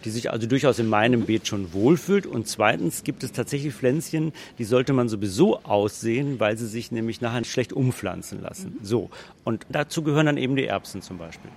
die 0.03 0.09
sich 0.09 0.31
also 0.31 0.47
durchaus 0.47 0.79
in 0.79 0.87
meinem 0.87 1.25
Beet 1.25 1.47
schon 1.47 1.73
wohlfühlt. 1.73 2.25
Und 2.25 2.47
zweitens 2.47 3.03
gibt 3.03 3.23
es 3.23 3.31
tatsächlich 3.31 3.73
Pflänzchen, 3.73 4.33
die 4.57 4.63
sollte 4.63 4.93
man 4.93 5.09
sowieso 5.09 5.59
aussehen, 5.63 6.39
weil 6.39 6.57
sie 6.57 6.67
sich 6.67 6.91
nämlich 6.91 7.21
nachher 7.21 7.43
schlecht 7.43 7.73
umpflanzen 7.73 8.41
lassen. 8.41 8.77
Mhm. 8.79 8.85
So. 8.85 9.09
Und 9.43 9.65
dazu 9.69 10.03
gehören 10.03 10.25
dann 10.25 10.37
eben 10.37 10.55
die 10.55 10.65
Erbsen 10.65 11.01
zum 11.01 11.17
Beispiel. 11.17 11.51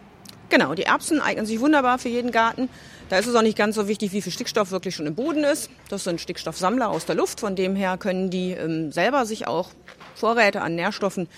Genau, 0.50 0.75
die 0.75 0.85
Erbsen 0.85 1.21
eignen 1.21 1.45
sich 1.45 1.61
wunderbar 1.61 1.99
für 1.99 2.09
jeden 2.09 2.31
Garten. 2.31 2.71
Da 3.11 3.19
ist 3.19 3.27
es 3.27 3.35
auch 3.35 3.43
nicht 3.43 3.59
ganz 3.59 3.75
so 3.75 3.87
wichtig, 3.87 4.12
wie 4.12 4.23
viel 4.23 4.33
Stickstoff 4.33 4.71
wirklich 4.71 4.95
schon 4.95 5.07
im 5.07 5.15
Boden 5.15 5.45
ist. 5.45 5.69
Das 5.91 6.05
sind 6.05 6.21
Stickstoffsammler 6.21 6.88
aus 6.88 7.05
der 7.05 7.17
Luft. 7.17 7.41
Von 7.41 7.55
dem 7.55 7.77
her 7.77 7.99
können 7.99 8.31
die 8.31 8.53
ähm, 8.53 8.91
selber 8.91 9.27
sich 9.27 9.47
auch 9.47 9.71
Vorräte 10.15 10.62
an 10.62 10.75
Nährstoffen 10.75 11.29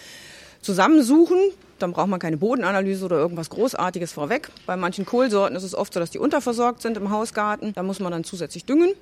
zusammensuchen. 0.63 1.39
Dann 1.83 1.93
braucht 1.93 2.09
man 2.09 2.21
keine 2.21 2.37
Bodenanalyse 2.37 3.05
oder 3.05 3.17
irgendwas 3.17 3.51
Großartiges 3.51 4.13
vorweg. 4.13 4.51
Bei 4.67 4.77
manchen 4.77 5.05
Kohlsorten 5.05 5.57
ist 5.57 5.65
es 5.65 5.75
oft 5.75 5.93
so, 5.93 6.01
dass 6.01 6.11
die 6.11 6.19
unterversorgt 6.19 6.83
sind 6.83 6.97
im 6.97 7.11
Hausgarten. 7.11 7.73
Da 7.75 7.83
muss 7.83 8.01
man 8.01 8.13
dann 8.13 8.25
zusätzlich 8.25 8.65
düngen. 8.65 8.93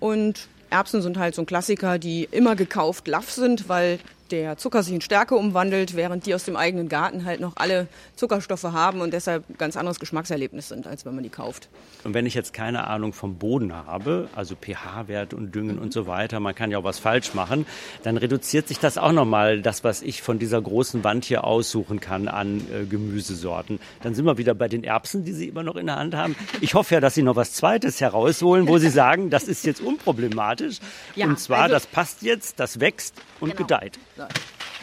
Und 0.00 0.48
Erbsen 0.70 1.02
sind 1.02 1.18
halt 1.18 1.34
so 1.34 1.42
ein 1.42 1.46
Klassiker, 1.46 1.98
die 1.98 2.28
immer 2.30 2.56
gekauft 2.56 3.08
Laff 3.08 3.30
sind, 3.30 3.68
weil 3.68 3.98
der 4.30 4.56
Zucker 4.56 4.82
sich 4.82 4.94
in 4.94 5.00
Stärke 5.00 5.34
umwandelt, 5.34 5.96
während 5.96 6.26
die 6.26 6.34
aus 6.34 6.44
dem 6.44 6.56
eigenen 6.56 6.88
Garten 6.88 7.24
halt 7.24 7.40
noch 7.40 7.54
alle 7.56 7.88
Zuckerstoffe 8.16 8.64
haben 8.64 9.00
und 9.00 9.12
deshalb 9.12 9.48
ein 9.48 9.56
ganz 9.58 9.76
anderes 9.76 10.00
Geschmackserlebnis 10.00 10.68
sind, 10.68 10.86
als 10.86 11.04
wenn 11.04 11.14
man 11.14 11.24
die 11.24 11.30
kauft. 11.30 11.68
Und 12.04 12.14
wenn 12.14 12.26
ich 12.26 12.34
jetzt 12.34 12.52
keine 12.52 12.86
Ahnung 12.86 13.12
vom 13.12 13.36
Boden 13.36 13.74
habe, 13.74 14.28
also 14.34 14.54
pH-Wert 14.54 15.34
und 15.34 15.54
Düngen 15.54 15.78
und 15.78 15.92
so 15.92 16.06
weiter, 16.06 16.40
man 16.40 16.54
kann 16.54 16.70
ja 16.70 16.78
auch 16.78 16.84
was 16.84 16.98
falsch 16.98 17.34
machen, 17.34 17.66
dann 18.02 18.16
reduziert 18.16 18.68
sich 18.68 18.78
das 18.78 18.98
auch 18.98 19.12
nochmal, 19.12 19.62
das, 19.62 19.84
was 19.84 20.02
ich 20.02 20.22
von 20.22 20.38
dieser 20.38 20.60
großen 20.60 21.04
Wand 21.04 21.24
hier 21.24 21.44
aussuchen 21.44 22.00
kann 22.00 22.28
an 22.28 22.60
äh, 22.72 22.84
Gemüsesorten. 22.84 23.80
Dann 24.02 24.14
sind 24.14 24.24
wir 24.24 24.38
wieder 24.38 24.54
bei 24.54 24.68
den 24.68 24.84
Erbsen, 24.84 25.24
die 25.24 25.32
Sie 25.32 25.48
immer 25.48 25.62
noch 25.62 25.76
in 25.76 25.86
der 25.86 25.96
Hand 25.96 26.14
haben. 26.14 26.36
Ich 26.60 26.74
hoffe 26.74 26.94
ja, 26.94 27.00
dass 27.00 27.14
Sie 27.14 27.22
noch 27.22 27.36
was 27.36 27.52
Zweites 27.52 28.00
herausholen, 28.00 28.68
wo 28.68 28.78
Sie 28.78 28.90
sagen, 28.90 29.30
das 29.30 29.44
ist 29.44 29.64
jetzt 29.64 29.80
unproblematisch. 29.80 30.78
Ja, 31.16 31.26
und 31.26 31.38
zwar, 31.38 31.62
also, 31.62 31.74
das 31.74 31.86
passt 31.86 32.22
jetzt, 32.22 32.60
das 32.60 32.80
wächst 32.80 33.14
und 33.40 33.50
genau. 33.50 33.62
gedeiht. 33.62 33.98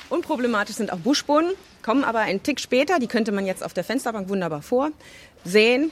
Unproblematisch 0.10 0.75
sind 0.75 0.94
auch 0.94 1.00
Buschbohnen, 1.00 1.51
kommen 1.84 2.04
aber 2.04 2.20
einen 2.20 2.44
Tick 2.44 2.60
später. 2.60 3.00
Die 3.00 3.08
könnte 3.08 3.32
man 3.32 3.46
jetzt 3.46 3.63
auf 3.63 3.74
der 3.74 3.84
Fensterbank 3.84 4.30
wunderbar 4.30 4.62
vorsehen 4.62 5.92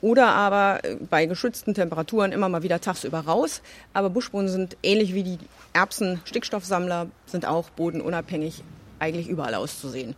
oder 0.00 0.28
aber 0.28 0.84
äh, 0.84 0.96
bei 0.96 1.26
geschützten 1.26 1.74
Temperaturen 1.74 2.32
immer 2.32 2.48
mal 2.48 2.62
wieder 2.62 2.80
tagsüber 2.80 3.20
raus. 3.20 3.62
Aber 3.92 4.10
Buschbohnen 4.10 4.48
sind 4.48 4.76
ähnlich 4.82 5.14
wie 5.14 5.22
die 5.22 5.38
Erbsen, 5.72 6.20
Stickstoffsammler, 6.24 7.08
sind 7.26 7.46
auch 7.46 7.70
bodenunabhängig 7.70 8.62
eigentlich 8.98 9.28
überall 9.28 9.54
auszusehen. 9.54 10.14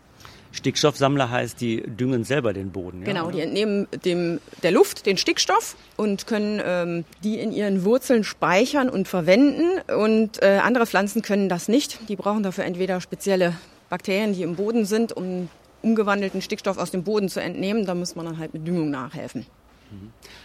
Stickstoffsammler 0.52 1.30
heißt, 1.30 1.60
die 1.60 1.82
düngen 1.82 2.24
selber 2.24 2.52
den 2.52 2.70
Boden. 2.70 3.00
Ja, 3.00 3.06
genau, 3.06 3.24
oder? 3.24 3.36
die 3.36 3.40
entnehmen 3.42 3.86
dem, 4.04 4.40
der 4.62 4.72
Luft 4.72 5.06
den 5.06 5.16
Stickstoff 5.16 5.76
und 5.96 6.26
können 6.26 6.60
ähm, 6.64 7.04
die 7.22 7.38
in 7.38 7.52
ihren 7.52 7.84
Wurzeln 7.84 8.24
speichern 8.24 8.88
und 8.88 9.08
verwenden. 9.08 9.80
Und 9.94 10.42
äh, 10.42 10.60
andere 10.62 10.86
Pflanzen 10.86 11.22
können 11.22 11.48
das 11.48 11.68
nicht. 11.68 12.08
Die 12.08 12.16
brauchen 12.16 12.42
dafür 12.42 12.64
entweder 12.64 13.00
spezielle 13.00 13.54
Bakterien, 13.88 14.32
die 14.32 14.42
im 14.42 14.56
Boden 14.56 14.84
sind, 14.84 15.12
um 15.12 15.48
umgewandelten 15.82 16.42
Stickstoff 16.42 16.78
aus 16.78 16.90
dem 16.90 17.04
Boden 17.04 17.28
zu 17.28 17.40
entnehmen. 17.40 17.86
Da 17.86 17.94
muss 17.94 18.16
man 18.16 18.26
dann 18.26 18.38
halt 18.38 18.54
mit 18.54 18.66
Düngung 18.66 18.90
nachhelfen. 18.90 19.46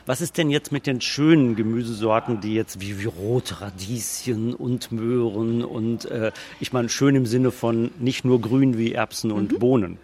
Was 0.05 0.21
ist 0.21 0.37
denn 0.37 0.49
jetzt 0.49 0.71
mit 0.71 0.85
den 0.85 0.99
schönen 1.01 1.55
Gemüsesorten, 1.55 2.41
die 2.41 2.53
jetzt 2.53 2.81
wie, 2.81 2.99
wie 2.99 3.05
rote 3.05 3.61
Radieschen 3.61 4.53
und 4.53 4.91
Möhren 4.91 5.63
und 5.63 6.05
äh, 6.05 6.31
ich 6.59 6.73
meine 6.73 6.89
schön 6.89 7.15
im 7.15 7.25
Sinne 7.25 7.51
von 7.51 7.91
nicht 7.99 8.25
nur 8.25 8.41
grün 8.41 8.77
wie 8.77 8.93
Erbsen 8.93 9.31
und 9.31 9.53
mhm. 9.53 9.59
Bohnen? 9.59 9.97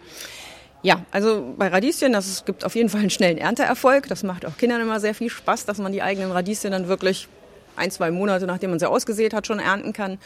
Ja, 0.82 1.04
also 1.10 1.54
bei 1.58 1.68
Radieschen, 1.68 2.12
das 2.12 2.44
gibt 2.46 2.64
auf 2.64 2.74
jeden 2.74 2.88
Fall 2.88 3.00
einen 3.00 3.10
schnellen 3.10 3.36
Ernteerfolg. 3.36 4.08
Das 4.08 4.22
macht 4.22 4.46
auch 4.46 4.56
Kindern 4.56 4.80
immer 4.80 4.98
sehr 4.98 5.14
viel 5.14 5.28
Spaß, 5.28 5.66
dass 5.66 5.78
man 5.78 5.92
die 5.92 6.00
eigenen 6.00 6.32
Radieschen 6.32 6.70
dann 6.70 6.88
wirklich 6.88 7.28
ein, 7.76 7.90
zwei 7.90 8.10
Monate, 8.10 8.46
nachdem 8.46 8.70
man 8.70 8.78
sie 8.78 8.88
ausgesät 8.88 9.34
hat, 9.34 9.46
schon 9.46 9.58
ernten 9.58 9.92
kann. 9.92 10.18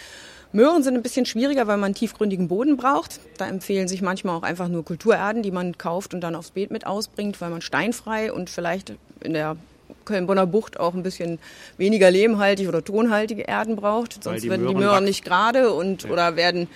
Möhren 0.54 0.84
sind 0.84 0.94
ein 0.94 1.02
bisschen 1.02 1.26
schwieriger, 1.26 1.66
weil 1.66 1.78
man 1.78 1.87
einen 1.87 1.94
tiefgründigen 1.96 2.46
Boden 2.46 2.76
braucht. 2.76 3.18
Da 3.38 3.49
empfehlen 3.49 3.88
sich 3.88 4.02
manchmal 4.02 4.37
auch 4.37 4.44
einfach 4.44 4.68
nur 4.68 4.84
Kulturerden, 4.84 5.42
die 5.42 5.50
man 5.50 5.76
kauft 5.78 6.14
und 6.14 6.20
dann 6.20 6.37
aufs 6.37 6.52
Beet 6.52 6.70
mit 6.70 6.87
ausbringt, 6.87 7.40
weil 7.40 7.50
man 7.50 7.61
steinfrei 7.61 8.32
und 8.32 8.50
vielleicht 8.50 8.94
in 9.20 9.32
der 9.32 9.56
Köln-Bonner 10.04 10.46
Bucht 10.46 10.78
auch 10.78 10.94
ein 10.94 11.02
bisschen 11.02 11.40
weniger 11.76 12.08
lehmhaltig 12.08 12.68
oder 12.68 12.84
tonhaltige 12.84 13.42
Erden 13.42 13.75
braucht. 13.75 14.23
Sonst 14.23 14.49
werden 14.49 14.68
die 14.68 14.76
Möhren 14.76 15.02
nicht 15.02 15.25
gerade 15.25 15.73
und 15.73 16.04
ja. 16.04 16.11
oder 16.11 16.37
werden 16.37 16.68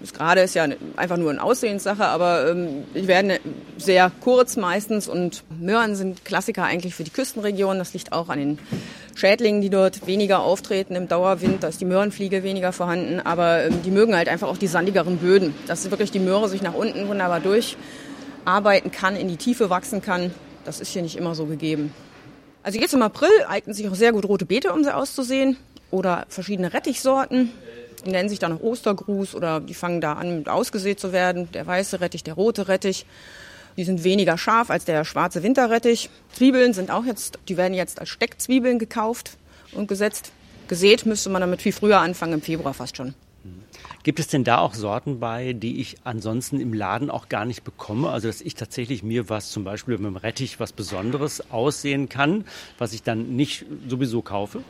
das 0.00 0.12
gerade 0.12 0.40
ist 0.40 0.54
ja 0.54 0.66
einfach 0.96 1.16
nur 1.16 1.30
eine 1.30 1.40
Aussehenssache, 1.40 2.04
aber 2.04 2.50
ähm, 2.50 2.84
die 2.92 3.06
werden 3.06 3.38
sehr 3.78 4.10
kurz 4.20 4.56
meistens 4.56 5.06
und 5.06 5.44
Möhren 5.60 5.94
sind 5.94 6.24
Klassiker 6.24 6.64
eigentlich 6.64 6.96
für 6.96 7.04
die 7.04 7.12
Küstenregion. 7.12 7.78
Das 7.78 7.94
liegt 7.94 8.12
auch 8.12 8.28
an 8.28 8.40
den 8.40 8.58
Schädlingen, 9.14 9.60
die 9.60 9.70
dort 9.70 10.06
weniger 10.06 10.40
auftreten 10.40 10.94
im 10.94 11.08
Dauerwind. 11.08 11.62
Da 11.62 11.68
ist 11.68 11.80
die 11.80 11.84
Möhrenfliege 11.84 12.42
weniger 12.42 12.72
vorhanden, 12.72 13.20
aber 13.20 13.64
ähm, 13.64 13.82
die 13.82 13.90
mögen 13.90 14.16
halt 14.16 14.28
einfach 14.28 14.48
auch 14.48 14.58
die 14.58 14.66
sandigeren 14.66 15.18
Böden, 15.18 15.54
dass 15.66 15.90
wirklich 15.90 16.10
die 16.10 16.18
Möhre 16.18 16.48
sich 16.48 16.62
nach 16.62 16.74
unten 16.74 17.08
wunderbar 17.08 17.40
durcharbeiten 17.40 18.90
kann, 18.90 19.16
in 19.16 19.28
die 19.28 19.36
Tiefe 19.36 19.70
wachsen 19.70 20.02
kann. 20.02 20.32
Das 20.64 20.80
ist 20.80 20.92
hier 20.92 21.02
nicht 21.02 21.16
immer 21.16 21.34
so 21.34 21.46
gegeben. 21.46 21.92
Also 22.62 22.78
jetzt 22.78 22.94
im 22.94 23.02
April 23.02 23.30
eignen 23.48 23.74
sich 23.74 23.88
auch 23.88 23.94
sehr 23.94 24.12
gut 24.12 24.24
rote 24.26 24.46
Beete, 24.46 24.72
um 24.72 24.84
sie 24.84 24.94
auszusehen, 24.94 25.56
oder 25.90 26.24
verschiedene 26.28 26.72
Rettichsorten. 26.72 27.50
Die 28.04 28.10
nennen 28.10 28.28
sich 28.28 28.40
dann 28.40 28.52
auch 28.52 28.60
Ostergruß 28.60 29.36
oder 29.36 29.60
die 29.60 29.74
fangen 29.74 30.00
da 30.00 30.14
an, 30.14 30.46
ausgesät 30.48 30.98
zu 30.98 31.12
werden. 31.12 31.48
Der 31.52 31.66
weiße 31.66 32.00
Rettich, 32.00 32.24
der 32.24 32.34
rote 32.34 32.66
Rettich. 32.66 33.06
Die 33.76 33.84
sind 33.84 34.04
weniger 34.04 34.38
scharf 34.38 34.70
als 34.70 34.84
der 34.84 35.04
schwarze 35.04 35.42
Winterrettich. 35.42 36.10
Zwiebeln 36.32 36.74
sind 36.74 36.90
auch 36.90 37.04
jetzt, 37.04 37.38
die 37.48 37.56
werden 37.56 37.74
jetzt 37.74 38.00
als 38.00 38.08
Steckzwiebeln 38.10 38.78
gekauft 38.78 39.36
und 39.72 39.88
gesetzt. 39.88 40.32
Gesät 40.68 41.06
müsste 41.06 41.30
man 41.30 41.40
damit 41.40 41.62
viel 41.62 41.72
früher 41.72 42.00
anfangen, 42.00 42.34
im 42.34 42.42
Februar 42.42 42.74
fast 42.74 42.96
schon. 42.96 43.14
Gibt 44.04 44.18
es 44.18 44.26
denn 44.26 44.42
da 44.42 44.58
auch 44.58 44.74
Sorten 44.74 45.20
bei, 45.20 45.52
die 45.52 45.80
ich 45.80 45.96
ansonsten 46.02 46.60
im 46.60 46.72
Laden 46.72 47.08
auch 47.08 47.28
gar 47.28 47.44
nicht 47.44 47.62
bekomme? 47.62 48.10
Also 48.10 48.26
dass 48.26 48.40
ich 48.40 48.54
tatsächlich 48.56 49.04
mir 49.04 49.28
was 49.28 49.50
zum 49.50 49.62
Beispiel 49.62 49.96
mit 49.96 50.06
dem 50.06 50.16
Rettich 50.16 50.58
was 50.58 50.72
Besonderes 50.72 51.52
aussehen 51.52 52.08
kann, 52.08 52.44
was 52.78 52.94
ich 52.94 53.04
dann 53.04 53.36
nicht 53.36 53.64
sowieso 53.88 54.20
kaufe? 54.20 54.64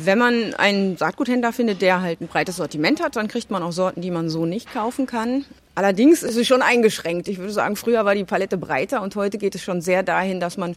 Wenn 0.00 0.18
man 0.18 0.54
einen 0.54 0.96
Saatguthändler 0.96 1.52
findet, 1.52 1.82
der 1.82 2.00
halt 2.00 2.20
ein 2.20 2.28
breites 2.28 2.56
Sortiment 2.56 3.02
hat, 3.02 3.16
dann 3.16 3.26
kriegt 3.26 3.50
man 3.50 3.64
auch 3.64 3.72
Sorten, 3.72 4.00
die 4.00 4.12
man 4.12 4.28
so 4.28 4.46
nicht 4.46 4.72
kaufen 4.72 5.06
kann. 5.06 5.44
Allerdings 5.74 6.22
ist 6.22 6.36
es 6.36 6.46
schon 6.46 6.62
eingeschränkt. 6.62 7.26
Ich 7.26 7.38
würde 7.38 7.52
sagen, 7.52 7.74
früher 7.74 8.04
war 8.04 8.14
die 8.14 8.24
Palette 8.24 8.58
breiter 8.58 9.02
und 9.02 9.16
heute 9.16 9.38
geht 9.38 9.56
es 9.56 9.62
schon 9.62 9.80
sehr 9.80 10.04
dahin, 10.04 10.38
dass 10.38 10.56
man 10.56 10.76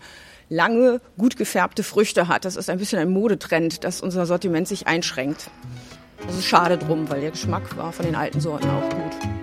lange, 0.49 1.01
gut 1.19 1.37
gefärbte 1.37 1.83
Früchte 1.83 2.27
hat. 2.27 2.45
Das 2.45 2.55
ist 2.55 2.69
ein 2.69 2.79
bisschen 2.79 2.97
ein 2.97 3.11
Modetrend, 3.11 3.83
dass 3.83 4.01
unser 4.01 4.25
Sortiment 4.25 4.67
sich 4.67 4.87
einschränkt. 4.87 5.51
Das 6.25 6.37
ist 6.37 6.45
schade 6.45 6.79
drum, 6.79 7.09
weil 7.09 7.21
der 7.21 7.31
Geschmack 7.31 7.77
war 7.77 7.91
von 7.91 8.05
den 8.05 8.15
alten 8.15 8.41
Sorten 8.41 8.69
auch 8.69 8.89
gut. 8.89 9.40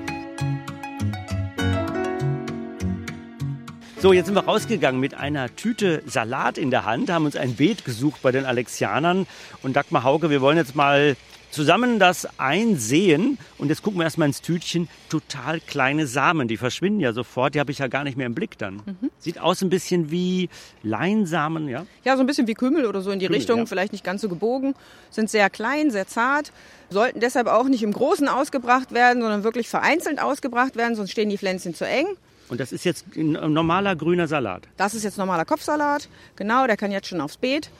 So, 4.01 4.13
jetzt 4.13 4.27
sind 4.27 4.37
wir 4.37 4.45
rausgegangen 4.45 5.01
mit 5.01 5.15
einer 5.15 5.55
Tüte 5.57 6.05
Salat 6.07 6.57
in 6.57 6.71
der 6.71 6.85
Hand, 6.85 7.11
haben 7.11 7.25
uns 7.25 7.35
ein 7.35 7.57
Beet 7.57 7.85
gesucht 7.85 8.23
bei 8.23 8.31
den 8.31 8.45
Alexianern. 8.45 9.27
Und 9.65 9.75
Dagmar 9.75 10.05
Hauke, 10.05 10.31
wir 10.31 10.41
wollen 10.41 10.57
jetzt 10.57 10.77
mal 10.77 11.17
zusammen 11.51 11.99
das 11.99 12.29
einsehen. 12.39 13.39
Und 13.59 13.71
jetzt 13.71 13.83
gucken 13.83 13.99
wir 13.99 14.05
erstmal 14.05 14.29
ins 14.29 14.41
Tütchen. 14.41 14.89
Total 15.09 15.59
kleine 15.59 16.07
Samen, 16.07 16.47
die 16.47 16.57
verschwinden 16.57 17.01
ja 17.01 17.13
sofort. 17.13 17.57
Die 17.57 17.61
habe 17.61 17.73
ich 17.73 17.79
ja 17.79 17.89
gar 17.89 18.05
nicht 18.05 18.17
mehr 18.17 18.27
im 18.27 18.37
Blick 18.37 18.57
dann. 18.57 18.77
Mhm. 18.87 19.11
Sieht 19.19 19.41
aus 19.41 19.63
ein 19.63 19.69
bisschen 19.69 20.13
wie 20.13 20.49
Leinsamen, 20.85 21.67
ja? 21.67 21.85
Ja, 22.05 22.15
so 22.15 22.21
ein 22.21 22.27
bisschen 22.29 22.47
wie 22.47 22.55
Kümmel 22.55 22.87
oder 22.87 23.01
so 23.01 23.11
in 23.11 23.19
die 23.19 23.27
Kümmel, 23.27 23.39
Richtung. 23.39 23.59
Ja. 23.59 23.67
Vielleicht 23.67 23.91
nicht 23.91 24.05
ganz 24.05 24.23
so 24.23 24.29
gebogen. 24.29 24.75
Sind 25.11 25.29
sehr 25.29 25.51
klein, 25.51 25.91
sehr 25.91 26.07
zart. 26.07 26.53
Sollten 26.89 27.19
deshalb 27.19 27.49
auch 27.49 27.67
nicht 27.67 27.83
im 27.83 27.93
Großen 27.93 28.29
ausgebracht 28.29 28.93
werden, 28.93 29.21
sondern 29.23 29.43
wirklich 29.43 29.69
vereinzelt 29.69 30.23
ausgebracht 30.23 30.77
werden, 30.77 30.95
sonst 30.95 31.11
stehen 31.11 31.31
die 31.31 31.39
Pflänzchen 31.39 31.75
zu 31.75 31.85
eng. 31.85 32.07
Und 32.49 32.61
das 32.61 32.73
ist 32.73 32.85
jetzt 32.85 33.05
ein 33.17 33.33
normaler 33.33 33.95
grüner 33.97 34.27
Salat? 34.27 34.69
Das 34.77 34.95
ist 34.95 35.05
jetzt 35.05 35.19
normaler 35.19 35.45
Kopfsalat. 35.45 36.09
Genau, 36.37 36.67
der 36.67 36.77
kann 36.77 36.91
jetzt 36.91 37.09
schon 37.09 37.21
aufs 37.21 37.37
Beet. 37.37 37.71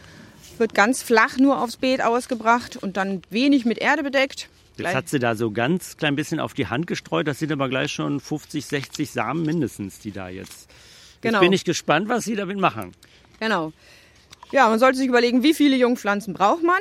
Wird 0.59 0.75
ganz 0.75 1.03
flach 1.03 1.39
nur 1.39 1.63
aufs 1.63 1.77
Beet 1.77 2.03
ausgebracht 2.03 2.77
und 2.77 2.97
dann 2.97 3.23
wenig 3.31 3.65
mit 3.65 3.79
Erde 3.79 4.03
bedeckt. 4.03 4.49
Jetzt 4.77 4.95
hat 4.95 5.09
sie 5.09 5.19
da 5.19 5.35
so 5.35 5.51
ganz 5.51 5.97
klein 5.97 6.15
bisschen 6.15 6.39
auf 6.39 6.55
die 6.55 6.69
Hand 6.69 6.87
gestreut. 6.87 7.27
Das 7.27 7.39
sind 7.39 7.51
aber 7.51 7.69
gleich 7.69 7.93
schon 7.93 8.21
50, 8.21 8.67
60 8.67 9.11
Samen 9.11 9.43
mindestens, 9.45 9.99
die 9.99 10.13
da 10.13 10.29
jetzt. 10.29 10.69
Genau. 11.21 11.39
Jetzt 11.39 11.41
bin 11.41 11.53
ich 11.53 11.65
gespannt, 11.65 12.09
was 12.09 12.25
Sie 12.25 12.37
damit 12.37 12.59
machen. 12.59 12.93
Genau. 13.41 13.73
Ja, 14.53 14.69
man 14.69 14.79
sollte 14.79 14.99
sich 14.99 15.09
überlegen, 15.09 15.43
wie 15.43 15.55
viele 15.55 15.77
Jungpflanzen 15.77 16.33
braucht 16.33 16.63
man. 16.63 16.81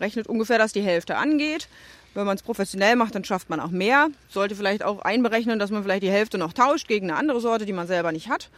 Rechnet 0.00 0.26
ungefähr, 0.26 0.58
dass 0.58 0.72
die 0.72 0.82
Hälfte 0.82 1.16
angeht. 1.16 1.68
Wenn 2.14 2.26
man 2.26 2.36
es 2.36 2.42
professionell 2.42 2.96
macht, 2.96 3.14
dann 3.14 3.24
schafft 3.24 3.50
man 3.50 3.60
auch 3.60 3.70
mehr. 3.70 4.08
Sollte 4.28 4.56
vielleicht 4.56 4.82
auch 4.82 5.00
einberechnen, 5.02 5.58
dass 5.58 5.70
man 5.70 5.82
vielleicht 5.82 6.02
die 6.02 6.10
Hälfte 6.10 6.38
noch 6.38 6.52
tauscht 6.52 6.88
gegen 6.88 7.10
eine 7.10 7.18
andere 7.18 7.40
Sorte, 7.40 7.66
die 7.66 7.72
man 7.72 7.86
selber 7.86 8.12
nicht 8.12 8.28
hat. 8.28 8.50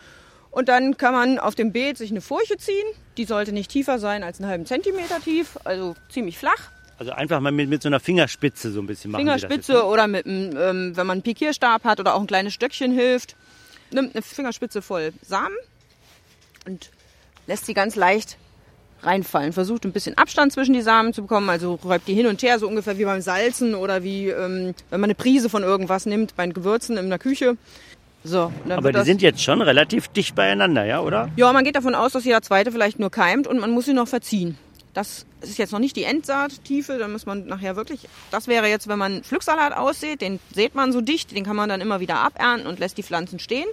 Und 0.50 0.68
dann 0.68 0.96
kann 0.96 1.12
man 1.12 1.38
auf 1.38 1.54
dem 1.54 1.72
Beet 1.72 1.96
sich 1.96 2.10
eine 2.10 2.20
Furche 2.20 2.56
ziehen. 2.56 2.86
Die 3.16 3.24
sollte 3.24 3.52
nicht 3.52 3.70
tiefer 3.70 3.98
sein 3.98 4.22
als 4.22 4.40
einen 4.40 4.48
halben 4.48 4.66
Zentimeter 4.66 5.20
tief, 5.20 5.58
also 5.64 5.94
ziemlich 6.08 6.38
flach. 6.38 6.70
Also 6.98 7.12
einfach 7.12 7.40
mal 7.40 7.52
mit, 7.52 7.68
mit 7.68 7.82
so 7.82 7.88
einer 7.88 8.00
Fingerspitze 8.00 8.72
so 8.72 8.80
ein 8.80 8.86
bisschen 8.86 9.10
machen. 9.10 9.22
Fingerspitze 9.22 9.84
oder 9.84 10.06
mit 10.06 10.26
einem, 10.26 10.56
ähm, 10.56 10.96
wenn 10.96 11.06
man 11.06 11.16
einen 11.16 11.22
Pikierstab 11.22 11.84
hat 11.84 12.00
oder 12.00 12.14
auch 12.14 12.20
ein 12.20 12.26
kleines 12.26 12.52
Stöckchen 12.52 12.92
hilft. 12.92 13.36
Nimmt 13.90 14.14
eine 14.14 14.22
Fingerspitze 14.22 14.82
voll 14.82 15.12
Samen 15.22 15.56
und 16.66 16.90
lässt 17.46 17.66
sie 17.66 17.74
ganz 17.74 17.96
leicht 17.96 18.36
reinfallen. 19.02 19.52
Versucht 19.52 19.84
ein 19.84 19.92
bisschen 19.92 20.16
Abstand 20.18 20.52
zwischen 20.52 20.72
die 20.72 20.82
Samen 20.82 21.12
zu 21.12 21.22
bekommen, 21.22 21.48
also 21.48 21.78
räubt 21.84 22.08
die 22.08 22.14
hin 22.14 22.26
und 22.26 22.42
her, 22.42 22.58
so 22.58 22.68
ungefähr 22.68 22.98
wie 22.98 23.04
beim 23.04 23.20
Salzen 23.20 23.74
oder 23.74 24.02
wie 24.02 24.28
ähm, 24.28 24.74
wenn 24.90 25.00
man 25.00 25.08
eine 25.08 25.14
Prise 25.14 25.48
von 25.48 25.62
irgendwas 25.62 26.06
nimmt, 26.06 26.36
bei 26.36 26.44
den 26.44 26.54
Gewürzen 26.54 26.96
in 26.96 27.08
der 27.08 27.18
Küche. 27.18 27.56
So, 28.22 28.52
Aber 28.68 28.92
die 28.92 29.02
sind 29.04 29.22
jetzt 29.22 29.42
schon 29.42 29.62
relativ 29.62 30.08
dicht 30.08 30.34
beieinander, 30.34 30.84
ja, 30.84 31.00
oder? 31.00 31.30
Ja, 31.36 31.52
man 31.54 31.64
geht 31.64 31.76
davon 31.76 31.94
aus, 31.94 32.12
dass 32.12 32.24
jeder 32.24 32.42
zweite 32.42 32.70
vielleicht 32.70 32.98
nur 32.98 33.10
keimt 33.10 33.46
und 33.46 33.58
man 33.58 33.70
muss 33.70 33.86
sie 33.86 33.94
noch 33.94 34.08
verziehen. 34.08 34.58
Das 34.92 35.24
ist 35.40 35.56
jetzt 35.56 35.72
noch 35.72 35.78
nicht 35.78 35.96
die 35.96 36.04
Endsaattiefe, 36.04 36.98
da 36.98 37.08
muss 37.08 37.24
man 37.24 37.46
nachher 37.46 37.76
wirklich, 37.76 38.08
das 38.30 38.46
wäre 38.46 38.66
jetzt, 38.66 38.88
wenn 38.88 38.98
man 38.98 39.22
Pflücksalat 39.22 39.74
aussät, 39.74 40.20
den 40.20 40.38
sät 40.54 40.74
man 40.74 40.92
so 40.92 41.00
dicht, 41.00 41.34
den 41.34 41.44
kann 41.44 41.56
man 41.56 41.68
dann 41.68 41.80
immer 41.80 42.00
wieder 42.00 42.16
abernten 42.16 42.66
und 42.66 42.78
lässt 42.78 42.98
die 42.98 43.02
Pflanzen 43.02 43.38
stehen. 43.38 43.68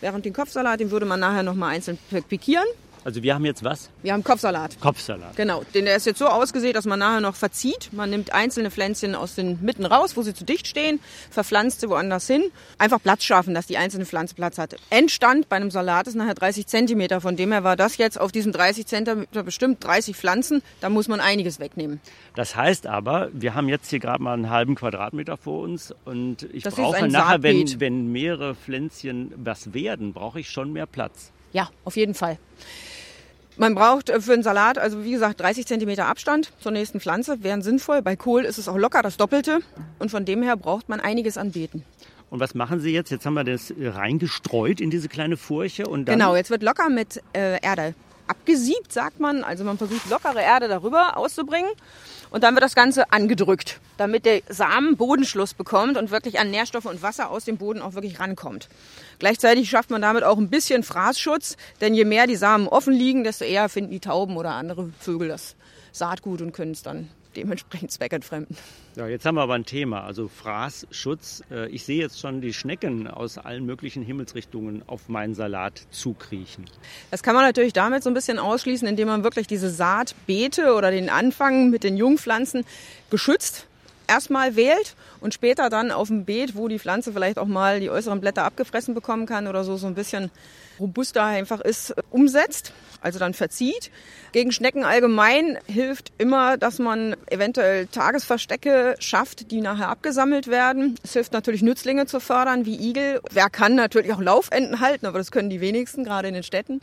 Während 0.00 0.24
den 0.24 0.32
Kopfsalat, 0.32 0.80
den 0.80 0.90
würde 0.90 1.06
man 1.06 1.20
nachher 1.20 1.42
nochmal 1.42 1.74
einzeln 1.74 1.98
pikieren. 2.28 2.66
Also 3.04 3.22
wir 3.22 3.34
haben 3.34 3.44
jetzt 3.44 3.62
was? 3.62 3.90
Wir 4.02 4.14
haben 4.14 4.24
Kopfsalat. 4.24 4.80
Kopfsalat. 4.80 5.36
Genau. 5.36 5.62
Den, 5.74 5.84
der 5.84 5.96
ist 5.96 6.06
jetzt 6.06 6.18
so 6.18 6.26
ausgesät, 6.26 6.74
dass 6.74 6.86
man 6.86 6.98
nachher 6.98 7.20
noch 7.20 7.36
verzieht. 7.36 7.90
Man 7.92 8.08
nimmt 8.08 8.32
einzelne 8.32 8.70
Pflänzchen 8.70 9.14
aus 9.14 9.34
den 9.34 9.60
Mitten 9.62 9.84
raus, 9.84 10.16
wo 10.16 10.22
sie 10.22 10.32
zu 10.32 10.44
dicht 10.44 10.66
stehen, 10.66 11.00
verpflanzt 11.30 11.80
sie 11.80 11.90
woanders 11.90 12.26
hin. 12.26 12.44
Einfach 12.78 13.02
Platz 13.02 13.24
schaffen, 13.24 13.52
dass 13.52 13.66
die 13.66 13.76
einzelne 13.76 14.06
Pflanze 14.06 14.34
Platz 14.34 14.56
hat. 14.56 14.76
Endstand 14.88 15.50
bei 15.50 15.56
einem 15.56 15.70
Salat 15.70 16.06
ist 16.06 16.14
nachher 16.14 16.34
30 16.34 16.66
Zentimeter. 16.66 17.20
Von 17.20 17.36
dem 17.36 17.52
her 17.52 17.62
war 17.62 17.76
das 17.76 17.98
jetzt 17.98 18.18
auf 18.18 18.32
diesen 18.32 18.52
30 18.52 18.86
Zentimeter 18.86 19.42
bestimmt 19.42 19.84
30 19.84 20.16
Pflanzen. 20.16 20.62
Da 20.80 20.88
muss 20.88 21.06
man 21.06 21.20
einiges 21.20 21.60
wegnehmen. 21.60 22.00
Das 22.34 22.56
heißt 22.56 22.86
aber, 22.86 23.28
wir 23.34 23.54
haben 23.54 23.68
jetzt 23.68 23.90
hier 23.90 23.98
gerade 23.98 24.22
mal 24.22 24.32
einen 24.32 24.48
halben 24.48 24.76
Quadratmeter 24.76 25.36
vor 25.36 25.62
uns 25.62 25.94
und 26.06 26.48
ich 26.54 26.62
Das 26.62 26.74
brauche 26.74 27.06
nachher, 27.08 27.42
wenn, 27.42 27.80
wenn 27.80 28.10
mehrere 28.10 28.54
Pflänzchen 28.54 29.32
was 29.36 29.74
werden, 29.74 30.14
brauche 30.14 30.40
ich 30.40 30.48
schon 30.48 30.72
mehr 30.72 30.86
Platz. 30.86 31.32
Ja, 31.52 31.70
auf 31.84 31.96
jeden 31.96 32.14
Fall. 32.14 32.38
Man 33.56 33.74
braucht 33.74 34.10
äh, 34.10 34.20
für 34.20 34.32
einen 34.32 34.42
Salat, 34.42 34.78
also 34.78 35.04
wie 35.04 35.12
gesagt, 35.12 35.40
30 35.40 35.66
Zentimeter 35.66 36.06
Abstand 36.06 36.52
zur 36.58 36.72
nächsten 36.72 37.00
Pflanze 37.00 37.42
wären 37.42 37.62
sinnvoll. 37.62 38.02
Bei 38.02 38.16
Kohl 38.16 38.44
ist 38.44 38.58
es 38.58 38.68
auch 38.68 38.76
locker 38.76 39.02
das 39.02 39.16
Doppelte. 39.16 39.60
Und 39.98 40.10
von 40.10 40.24
dem 40.24 40.42
her 40.42 40.56
braucht 40.56 40.88
man 40.88 41.00
einiges 41.00 41.38
an 41.38 41.52
Beeten. 41.52 41.84
Und 42.30 42.40
was 42.40 42.54
machen 42.54 42.80
Sie 42.80 42.90
jetzt? 42.90 43.10
Jetzt 43.10 43.26
haben 43.26 43.34
wir 43.34 43.44
das 43.44 43.70
äh, 43.70 43.88
reingestreut 43.88 44.80
in 44.80 44.90
diese 44.90 45.08
kleine 45.08 45.36
Furche 45.36 45.86
und 45.86 46.06
dann 46.06 46.18
Genau, 46.18 46.34
jetzt 46.34 46.50
wird 46.50 46.62
locker 46.62 46.88
mit 46.88 47.22
äh, 47.32 47.60
Erde 47.62 47.94
abgesiebt, 48.26 48.92
sagt 48.92 49.20
man. 49.20 49.44
Also 49.44 49.64
man 49.64 49.78
versucht 49.78 50.08
lockere 50.10 50.42
Erde 50.42 50.68
darüber 50.68 51.16
auszubringen. 51.16 51.70
Und 52.30 52.42
dann 52.42 52.54
wird 52.54 52.64
das 52.64 52.74
Ganze 52.74 53.12
angedrückt, 53.12 53.78
damit 53.96 54.24
der 54.24 54.42
Samen 54.48 54.96
Bodenschluss 54.96 55.54
bekommt 55.54 55.96
und 55.96 56.10
wirklich 56.10 56.40
an 56.40 56.50
Nährstoffe 56.50 56.86
und 56.86 57.00
Wasser 57.00 57.30
aus 57.30 57.44
dem 57.44 57.58
Boden 57.58 57.80
auch 57.80 57.94
wirklich 57.94 58.18
rankommt. 58.18 58.68
Gleichzeitig 59.20 59.70
schafft 59.70 59.90
man 59.90 60.02
damit 60.02 60.24
auch 60.24 60.36
ein 60.36 60.50
bisschen 60.50 60.82
Fraßschutz, 60.82 61.56
denn 61.80 61.94
je 61.94 62.04
mehr 62.04 62.26
die 62.26 62.34
Samen 62.34 62.66
offen 62.66 62.92
liegen, 62.92 63.22
desto 63.22 63.44
eher 63.44 63.68
finden 63.68 63.92
die 63.92 64.00
Tauben 64.00 64.36
oder 64.36 64.50
andere 64.52 64.90
Vögel 64.98 65.28
das 65.28 65.54
Saatgut 65.92 66.42
und 66.42 66.50
können 66.52 66.72
es 66.72 66.82
dann 66.82 67.08
dementsprechend 67.36 67.90
zweckentfremden. 67.92 68.56
Ja, 68.96 69.06
jetzt 69.08 69.26
haben 69.26 69.34
wir 69.34 69.42
aber 69.42 69.54
ein 69.54 69.64
Thema, 69.64 70.04
also 70.04 70.28
Fraßschutz. 70.28 71.42
Äh, 71.50 71.68
Ich 71.68 71.84
sehe 71.84 72.00
jetzt 72.00 72.20
schon 72.20 72.40
die 72.40 72.52
Schnecken 72.52 73.06
aus 73.08 73.38
allen 73.38 73.66
möglichen 73.66 74.02
Himmelsrichtungen 74.02 74.82
auf 74.86 75.08
meinen 75.08 75.34
Salat 75.34 75.82
zukriechen. 75.90 76.64
Das 77.10 77.22
kann 77.22 77.34
man 77.34 77.44
natürlich 77.44 77.72
damit 77.72 78.02
so 78.02 78.10
ein 78.10 78.14
bisschen 78.14 78.38
ausschließen, 78.38 78.86
indem 78.86 79.08
man 79.08 79.24
wirklich 79.24 79.46
diese 79.46 79.70
Saatbeete 79.70 80.74
oder 80.74 80.90
den 80.90 81.10
Anfang 81.10 81.70
mit 81.70 81.84
den 81.84 81.96
Jungpflanzen 81.96 82.64
geschützt 83.10 83.66
erstmal 84.06 84.56
wählt 84.56 84.94
und 85.20 85.34
später 85.34 85.70
dann 85.70 85.90
auf 85.90 86.08
dem 86.08 86.24
Beet, 86.24 86.56
wo 86.56 86.68
die 86.68 86.78
Pflanze 86.78 87.12
vielleicht 87.12 87.38
auch 87.38 87.46
mal 87.46 87.80
die 87.80 87.90
äußeren 87.90 88.20
Blätter 88.20 88.44
abgefressen 88.44 88.94
bekommen 88.94 89.26
kann 89.26 89.46
oder 89.46 89.64
so, 89.64 89.76
so 89.76 89.86
ein 89.86 89.94
bisschen 89.94 90.30
robuster 90.78 91.24
einfach 91.24 91.60
ist, 91.60 91.94
umsetzt, 92.10 92.72
also 93.00 93.18
dann 93.18 93.34
verzieht. 93.34 93.90
Gegen 94.32 94.50
Schnecken 94.50 94.84
allgemein 94.84 95.58
hilft 95.66 96.12
immer, 96.18 96.56
dass 96.56 96.78
man 96.78 97.16
eventuell 97.30 97.86
Tagesverstecke 97.86 98.96
schafft, 98.98 99.50
die 99.50 99.60
nachher 99.60 99.88
abgesammelt 99.88 100.48
werden. 100.48 100.96
Es 101.04 101.12
hilft 101.12 101.32
natürlich 101.32 101.62
Nützlinge 101.62 102.06
zu 102.06 102.18
fördern, 102.18 102.66
wie 102.66 102.76
Igel. 102.76 103.20
Wer 103.30 103.50
kann 103.50 103.74
natürlich 103.76 104.12
auch 104.12 104.20
Laufenten 104.20 104.80
halten, 104.80 105.06
aber 105.06 105.18
das 105.18 105.30
können 105.30 105.50
die 105.50 105.60
wenigsten, 105.60 106.04
gerade 106.04 106.28
in 106.28 106.34
den 106.34 106.42
Städten. 106.42 106.80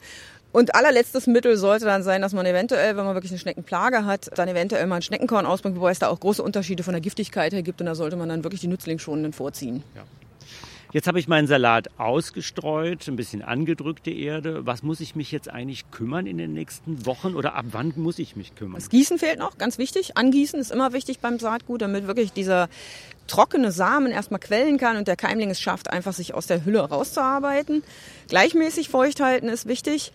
Und 0.52 0.76
allerletztes 0.76 1.28
Mittel 1.28 1.56
sollte 1.58 1.86
dann 1.86 2.04
sein, 2.04 2.22
dass 2.22 2.34
man 2.34 2.46
eventuell, 2.46 2.98
wenn 2.98 3.06
man 3.06 3.16
wirklich 3.16 3.32
eine 3.32 3.40
Schneckenplage 3.40 4.06
hat, 4.06 4.30
dann 4.38 4.50
eventuell 4.50 4.86
mal 4.88 4.98
ein 4.98 5.02
Schneckenkorn 5.02 5.46
ausbringt, 5.46 5.78
wobei 5.78 5.92
es 5.92 6.00
da 6.00 6.10
auch 6.10 6.20
große 6.20 6.44
Unterschiede 6.44 6.84
von 6.84 6.94
der 6.94 7.02
Giftigkeit 7.02 7.54
her 7.54 7.64
gibt 7.64 7.80
und 7.80 7.88
da 7.88 7.96
sollte 7.96 8.18
man 8.18 8.28
dann 8.30 8.44
wirklich 8.44 8.62
die 8.62 8.68
Nützlingsschonenden 8.68 9.34
vorziehen. 9.34 9.84
Jetzt 10.94 11.08
habe 11.08 11.20
ich 11.20 11.30
meinen 11.30 11.48
Salat 11.48 11.88
ausgestreut, 11.98 13.08
ein 13.08 13.16
bisschen 13.16 13.42
angedrückte 13.42 14.12
Erde. 14.12 14.66
Was 14.66 14.84
muss 14.84 15.00
ich 15.00 15.16
mich 15.16 15.32
jetzt 15.32 15.50
eigentlich 15.50 15.90
kümmern 15.90 16.28
in 16.28 16.38
den 16.38 16.52
nächsten 16.52 17.06
Wochen 17.06 17.34
oder 17.36 17.56
ab 17.56 17.68
wann 17.72 17.94
muss 17.96 18.20
ich 18.20 18.36
mich 18.36 18.56
kümmern? 18.56 18.76
Das 18.76 18.90
Gießen 18.90 19.18
fehlt 19.18 19.40
noch, 19.40 19.58
ganz 19.58 19.78
wichtig. 19.78 20.18
Angießen 20.18 20.60
ist 20.60 20.70
immer 20.70 20.92
wichtig 20.92 21.20
beim 21.20 21.40
Saatgut, 21.40 21.82
damit 21.82 22.08
wirklich 22.08 22.34
dieser 22.34 22.68
trockene 23.28 23.72
Samen 23.72 24.12
erstmal 24.12 24.40
quellen 24.40 24.78
kann 24.78 24.98
und 24.98 25.08
der 25.08 25.16
Keimling 25.16 25.50
es 25.50 25.62
schafft, 25.62 25.90
einfach 25.90 26.14
sich 26.14 26.34
aus 26.34 26.48
der 26.48 26.66
Hülle 26.66 26.82
rauszuarbeiten. 26.82 27.84
Gleichmäßig 28.28 28.90
feucht 28.90 29.20
halten 29.22 29.48
ist 29.48 29.68
wichtig. 29.68 30.12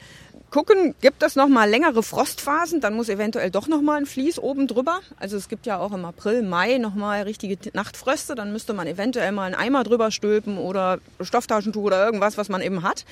Gucken, 0.50 0.94
gibt 1.00 1.22
es 1.22 1.34
noch 1.34 1.48
mal 1.48 1.68
längere 1.68 2.02
Frostphasen, 2.02 2.80
dann 2.80 2.94
muss 2.94 3.08
eventuell 3.08 3.50
doch 3.50 3.66
noch 3.66 3.82
mal 3.82 3.96
ein 3.96 4.06
Vlies 4.06 4.38
oben 4.38 4.68
drüber. 4.68 5.00
Also 5.18 5.36
es 5.36 5.48
gibt 5.48 5.66
ja 5.66 5.78
auch 5.78 5.92
im 5.92 6.04
April, 6.04 6.42
Mai 6.42 6.78
noch 6.78 6.94
mal 6.94 7.22
richtige 7.22 7.58
Nachtfröste, 7.72 8.34
dann 8.36 8.52
müsste 8.52 8.72
man 8.72 8.86
eventuell 8.86 9.32
mal 9.32 9.44
einen 9.44 9.54
Eimer 9.56 9.82
drüber 9.82 10.10
stülpen 10.12 10.56
oder 10.56 10.98
Stofftaschentuch 11.20 11.82
oder 11.82 12.04
irgendwas, 12.04 12.38
was 12.38 12.48
man 12.48 12.62
eben 12.62 12.84
hat. 12.84 13.04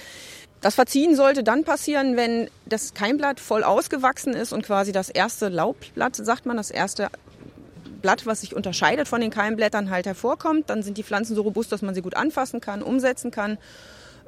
Das 0.61 0.77
Verziehen 0.77 1.15
sollte 1.15 1.43
dann 1.43 1.65
passieren, 1.65 2.17
wenn 2.17 2.49
das 2.65 2.95
Keimblatt 2.95 3.41
voll 3.41 3.65
ausgewachsen 3.65 4.33
ist 4.33 4.55
und 4.55 4.65
quasi 4.65 4.93
das 4.93 5.11
erste 5.11 5.51
Laubblatt, 5.51 6.17
sagt 6.17 6.47
man, 6.47 6.57
das 6.57 6.71
erste 6.71 7.09
Blatt, 8.05 8.27
was 8.27 8.43
sich 8.43 8.55
unterscheidet 8.55 9.09
von 9.09 9.23
den 9.23 9.31
Keimblättern, 9.31 9.89
halt 9.89 10.05
hervorkommt. 10.05 10.69
Dann 10.69 10.83
sind 10.83 10.99
die 10.99 11.03
Pflanzen 11.03 11.35
so 11.35 11.41
robust, 11.41 11.73
dass 11.73 11.81
man 11.81 11.95
sie 11.95 12.03
gut 12.03 12.15
anfassen 12.15 12.61
kann, 12.61 12.83
umsetzen 12.83 13.31
kann. 13.31 13.57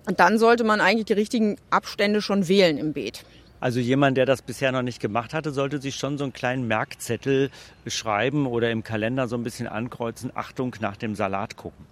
Und 0.07 0.19
dann 0.19 0.39
sollte 0.39 0.65
man 0.65 0.81
eigentlich 0.81 1.05
die 1.05 1.13
richtigen 1.13 1.59
Abstände 1.69 2.23
schon 2.23 2.49
wählen 2.49 2.79
im 2.79 2.95
Beet. 2.95 3.27
Also 3.61 3.79
jemand, 3.79 4.17
der 4.17 4.25
das 4.25 4.41
bisher 4.41 4.73
noch 4.73 4.81
nicht 4.81 4.99
gemacht 4.99 5.35
hatte, 5.35 5.51
sollte 5.51 5.79
sich 5.79 5.97
schon 5.97 6.17
so 6.17 6.25
einen 6.25 6.33
kleinen 6.33 6.67
Merkzettel 6.67 7.51
schreiben 7.87 8.47
oder 8.47 8.71
im 8.71 8.83
Kalender 8.83 9.29
so 9.29 9.37
ein 9.37 9.43
bisschen 9.43 9.67
ankreuzen, 9.67 10.31
Achtung, 10.35 10.75
nach 10.81 10.97
dem 10.97 11.15
Salat 11.15 11.59
gucken. 11.59 11.85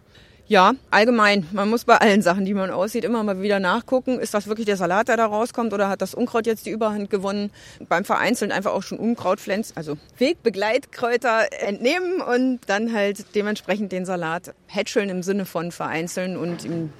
Ja, 0.46 0.74
allgemein. 0.90 1.46
Man 1.52 1.70
muss 1.70 1.84
bei 1.86 1.96
allen 1.96 2.20
Sachen, 2.20 2.44
die 2.44 2.52
man 2.52 2.70
aussieht, 2.70 3.04
immer 3.04 3.22
mal 3.22 3.40
wieder 3.40 3.60
nachgucken. 3.60 4.18
Ist 4.20 4.34
das 4.34 4.46
wirklich 4.46 4.66
der 4.66 4.76
Salat, 4.76 5.08
der 5.08 5.16
da 5.16 5.24
rauskommt 5.24 5.72
oder 5.72 5.88
hat 5.88 6.02
das 6.02 6.14
Unkraut 6.14 6.46
jetzt 6.46 6.66
die 6.66 6.70
Überhand 6.70 7.08
gewonnen? 7.08 7.50
Beim 7.88 8.04
Vereinzeln 8.04 8.52
einfach 8.52 8.72
auch 8.72 8.82
schon 8.82 8.98
Unkrautpflänzchen, 8.98 9.74
also 9.74 9.96
Wegbegleitkräuter 10.18 11.46
entnehmen 11.60 12.20
und 12.20 12.60
dann 12.66 12.92
halt 12.92 13.34
dementsprechend 13.34 13.90
den 13.90 14.04
Salat 14.04 14.52
hätscheln 14.66 15.08
im 15.08 15.22
Sinne 15.22 15.46
von 15.46 15.72
vereinzeln 15.72 16.36
und 16.36 16.62
ihm 16.66 16.92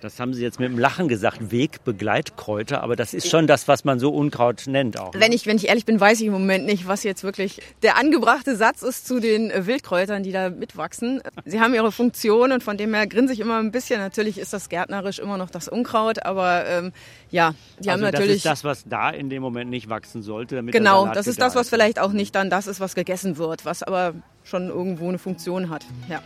Das 0.00 0.18
haben 0.18 0.32
Sie 0.32 0.42
jetzt 0.42 0.58
mit 0.58 0.70
dem 0.70 0.78
Lachen 0.78 1.08
gesagt, 1.08 1.50
Wegbegleitkräuter, 1.50 2.82
aber 2.82 2.96
das 2.96 3.12
ist 3.12 3.28
schon 3.28 3.46
das, 3.46 3.68
was 3.68 3.84
man 3.84 3.98
so 3.98 4.10
Unkraut 4.10 4.64
nennt 4.66 4.98
auch. 4.98 5.12
ne? 5.12 5.20
Wenn 5.20 5.32
ich, 5.32 5.46
wenn 5.46 5.56
ich 5.56 5.68
ehrlich 5.68 5.84
bin, 5.84 6.00
weiß 6.00 6.20
ich 6.20 6.26
im 6.26 6.32
Moment 6.32 6.64
nicht, 6.64 6.88
was 6.88 7.02
jetzt 7.02 7.22
wirklich 7.22 7.60
der 7.82 7.98
angebrachte 7.98 8.56
Satz 8.56 8.82
ist 8.82 9.06
zu 9.06 9.20
den 9.20 9.50
äh, 9.50 9.66
Wildkräutern, 9.66 10.22
die 10.22 10.32
da 10.32 10.48
mitwachsen. 10.48 11.20
Sie 11.44 11.60
haben 11.60 11.74
ihre 11.74 11.92
Funktion 11.92 12.52
und 12.52 12.62
von 12.62 12.78
dem 12.78 12.94
her 12.94 13.06
grinse 13.06 13.34
ich 13.34 13.40
immer 13.40 13.58
ein 13.58 13.72
bisschen. 13.72 14.00
Natürlich 14.00 14.38
ist 14.38 14.54
das 14.54 14.70
gärtnerisch 14.70 15.18
immer 15.18 15.36
noch 15.36 15.50
das 15.50 15.68
Unkraut, 15.68 16.24
aber 16.24 16.64
ähm, 16.66 16.92
ja, 17.30 17.54
die 17.78 17.90
haben 17.90 18.02
also 18.02 18.12
natürlich. 18.12 18.42
das 18.42 18.58
ist 18.58 18.64
das, 18.64 18.64
was 18.64 18.84
da 18.88 19.10
in 19.10 19.28
dem 19.28 19.42
Moment 19.42 19.70
nicht 19.70 19.90
wachsen 19.90 20.22
sollte. 20.22 20.56
Damit 20.56 20.72
genau, 20.72 21.08
das 21.08 21.26
ist 21.26 21.40
das, 21.40 21.54
was 21.54 21.68
vielleicht 21.68 21.98
auch 21.98 22.12
nicht 22.12 22.34
dann 22.34 22.48
das 22.48 22.66
ist, 22.66 22.80
was 22.80 22.94
gegessen 22.94 23.36
wird, 23.36 23.66
was 23.66 23.82
aber 23.82 24.14
schon 24.44 24.68
irgendwo 24.68 25.08
eine 25.08 25.18
Funktion 25.18 25.68
hat. 25.68 25.84
Ja. 26.08 26.22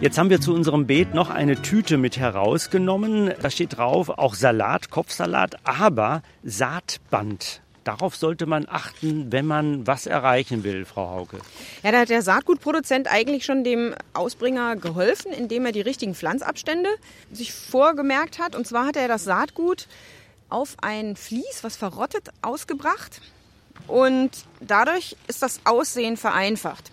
Jetzt 0.00 0.16
haben 0.16 0.30
wir 0.30 0.40
zu 0.40 0.54
unserem 0.54 0.86
Beet 0.86 1.12
noch 1.12 1.28
eine 1.28 1.60
Tüte 1.60 1.96
mit 1.96 2.18
herausgenommen. 2.18 3.32
Da 3.42 3.50
steht 3.50 3.76
drauf 3.76 4.10
auch 4.10 4.34
Salat, 4.34 4.90
Kopfsalat, 4.90 5.56
aber 5.64 6.22
Saatband. 6.44 7.62
Darauf 7.82 8.14
sollte 8.14 8.46
man 8.46 8.66
achten, 8.68 9.32
wenn 9.32 9.44
man 9.44 9.88
was 9.88 10.06
erreichen 10.06 10.62
will, 10.62 10.84
Frau 10.84 11.08
Hauke. 11.08 11.38
Ja, 11.82 11.90
da 11.90 12.00
hat 12.00 12.10
der 12.10 12.22
Saatgutproduzent 12.22 13.08
eigentlich 13.08 13.44
schon 13.44 13.64
dem 13.64 13.92
Ausbringer 14.12 14.76
geholfen, 14.76 15.32
indem 15.32 15.66
er 15.66 15.72
die 15.72 15.80
richtigen 15.80 16.14
Pflanzabstände 16.14 16.90
sich 17.32 17.52
vorgemerkt 17.52 18.38
hat. 18.38 18.54
Und 18.54 18.68
zwar 18.68 18.86
hat 18.86 18.96
er 18.96 19.08
das 19.08 19.24
Saatgut 19.24 19.88
auf 20.48 20.76
ein 20.80 21.16
Vlies, 21.16 21.62
was 21.62 21.76
verrottet, 21.76 22.28
ausgebracht. 22.40 23.20
Und 23.88 24.30
dadurch 24.60 25.16
ist 25.26 25.42
das 25.42 25.60
Aussehen 25.64 26.16
vereinfacht. 26.16 26.92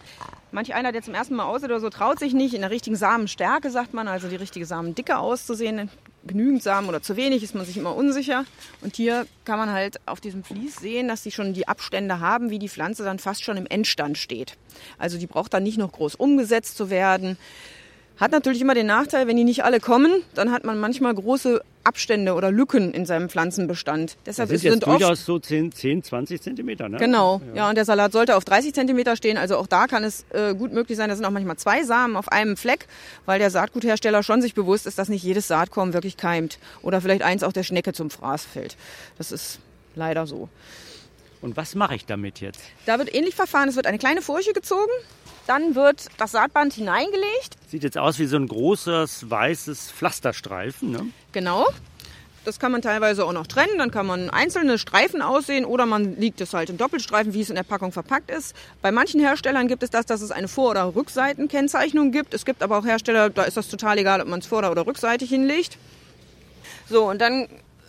Manch 0.55 0.73
einer, 0.73 0.93
der 0.93 1.01
zum 1.01 1.13
ersten 1.13 1.35
Mal 1.35 1.43
aussieht 1.43 1.69
oder 1.69 1.81
so, 1.81 1.89
traut 1.89 2.17
sich 2.17 2.33
nicht, 2.33 2.53
in 2.53 2.61
der 2.61 2.71
richtigen 2.71 2.95
Samenstärke, 2.95 3.69
sagt 3.69 3.93
man, 3.93 4.07
also 4.07 4.29
die 4.29 4.37
richtige 4.37 4.65
Samendicke 4.65 5.17
auszusehen. 5.17 5.89
Genügend 6.25 6.63
Samen 6.63 6.87
oder 6.87 7.01
zu 7.01 7.17
wenig 7.17 7.43
ist 7.43 7.55
man 7.55 7.65
sich 7.65 7.75
immer 7.75 7.93
unsicher. 7.93 8.45
Und 8.79 8.95
hier 8.95 9.27
kann 9.43 9.59
man 9.59 9.73
halt 9.73 9.99
auf 10.07 10.21
diesem 10.21 10.45
Vlies 10.45 10.77
sehen, 10.77 11.09
dass 11.09 11.23
die 11.23 11.31
schon 11.31 11.53
die 11.53 11.67
Abstände 11.67 12.21
haben, 12.21 12.51
wie 12.51 12.57
die 12.57 12.69
Pflanze 12.69 13.03
dann 13.03 13.19
fast 13.19 13.43
schon 13.43 13.57
im 13.57 13.65
Endstand 13.65 14.17
steht. 14.17 14.55
Also 14.97 15.17
die 15.17 15.27
braucht 15.27 15.53
dann 15.53 15.63
nicht 15.63 15.77
noch 15.77 15.91
groß 15.91 16.15
umgesetzt 16.15 16.77
zu 16.77 16.89
werden. 16.89 17.37
Hat 18.17 18.32
natürlich 18.32 18.62
immer 18.62 18.73
den 18.73 18.88
Nachteil, 18.88 19.28
wenn 19.28 19.36
die 19.36 19.43
nicht 19.43 19.63
alle 19.63 19.80
kommen, 19.80 20.21
dann 20.34 20.51
hat 20.51 20.63
man 20.63 20.80
manchmal 20.80 21.13
große 21.13 21.62
Abstände 21.84 22.34
oder 22.34 22.51
Lücken 22.51 22.93
in 22.93 23.06
seinem 23.06 23.30
Pflanzenbestand. 23.30 24.17
Deshalb 24.25 24.49
das 24.49 24.58
ist 24.58 24.63
jetzt 24.63 24.88
durchaus 24.88 25.25
so 25.25 25.38
10, 25.38 25.71
10, 25.71 26.04
20 26.04 26.41
Zentimeter, 26.41 26.89
ne? 26.89 26.97
Genau, 26.97 27.41
ja. 27.49 27.56
ja. 27.56 27.69
Und 27.69 27.75
der 27.75 27.86
Salat 27.86 28.12
sollte 28.12 28.36
auf 28.36 28.45
30 28.45 28.73
Zentimeter 28.73 29.15
stehen. 29.15 29.38
Also 29.38 29.58
auch 29.58 29.67
da 29.67 29.86
kann 29.86 30.04
es 30.04 30.25
äh, 30.32 30.56
gut 30.56 30.73
möglich 30.73 30.97
sein, 30.97 31.10
da 31.10 31.15
sind 31.15 31.25
auch 31.25 31.32
manchmal 31.32 31.58
zwei 31.58 31.84
Samen 31.84 32.15
auf 32.15 32.30
einem 32.30 32.58
Fleck, 32.58 32.88
weil 33.25 33.38
der 33.38 33.51
Saatguthersteller 33.51 34.23
schon 34.23 34.41
sich 34.41 34.56
bewusst 34.56 34.88
ist, 34.88 34.97
dass 34.97 35.10
nicht 35.10 35.23
jedes 35.23 35.47
Saatkorn 35.47 35.93
wirklich 35.93 36.17
keimt. 36.17 36.58
Oder 36.82 37.01
vielleicht 37.01 37.21
eins 37.21 37.43
auch 37.43 37.54
der 37.54 37.63
Schnecke 37.63 37.93
zum 37.93 38.10
Fraß 38.10 38.45
fällt. 38.45 38.78
Das 39.17 39.32
ist 39.32 39.60
leider 39.95 40.25
so. 40.25 40.49
Und 41.41 41.58
was 41.58 41.75
mache 41.75 41.95
ich 41.95 42.06
damit 42.06 42.41
jetzt? 42.41 42.62
Da 42.88 42.97
wird 42.97 43.13
ähnlich 43.13 43.36
verfahren. 43.36 43.69
Es 43.69 43.75
wird 43.75 43.86
eine 43.86 43.99
kleine 43.99 44.23
Furche 44.23 44.54
gezogen. 44.54 44.91
Dann 45.47 45.75
wird 45.75 46.08
das 46.17 46.31
Saatband 46.31 46.73
hineingelegt. 46.73 47.58
Sieht 47.67 47.84
jetzt 47.84 47.97
aus 47.97 48.17
wie 48.19 48.25
so 48.25 48.36
ein 48.36 48.47
großes 48.47 49.29
weißes 49.29 49.91
Pflasterstreifen. 49.91 50.91
Ne? 50.91 51.08
Genau. 51.31 51.67
Das 52.45 52.60
kann 52.60 52.71
man 52.71 52.84
teilweise 52.84 53.25
auch 53.25 53.34
noch 53.34 53.47
trennen. 53.47 53.77
Dann 53.77 53.89
kann 53.89 54.05
man 54.05 54.29
einzelne 54.29 54.77
Streifen 54.77 55.21
aussehen 55.21 55.65
oder 55.65 55.86
man 55.86 56.19
liegt 56.19 56.41
es 56.41 56.53
halt 56.53 56.69
im 56.69 56.77
Doppelstreifen, 56.77 57.34
wie 57.34 57.41
es 57.41 57.49
in 57.49 57.55
der 57.55 57.63
Packung 57.63 57.91
verpackt 57.91 58.29
ist. 58.29 58.55
Bei 58.81 58.91
manchen 58.91 59.19
Herstellern 59.19 59.67
gibt 59.67 59.81
es 59.81 59.89
das, 59.89 60.05
dass 60.05 60.21
es 60.21 60.31
eine 60.31 60.47
Vor- 60.47 60.71
oder 60.71 60.95
Rückseitenkennzeichnung 60.95 62.12
gibt. 62.12 62.34
Es 62.36 62.45
gibt 62.45 62.62
aber 62.62 62.77
auch 62.77 62.86
Hersteller, 62.86 63.29
da 63.31 63.43
ist 63.43 63.58
das 63.58 63.67
total 63.67 63.97
egal, 63.97 64.21
ob 64.21 64.27
man 64.27 64.39
es 64.39 64.45
vor- 64.45 64.60
oder 64.69 64.86
rückseitig 64.86 65.29
hinlegt. 65.29 65.77
So, 66.88 67.10
und 67.10 67.19
dann 67.19 67.47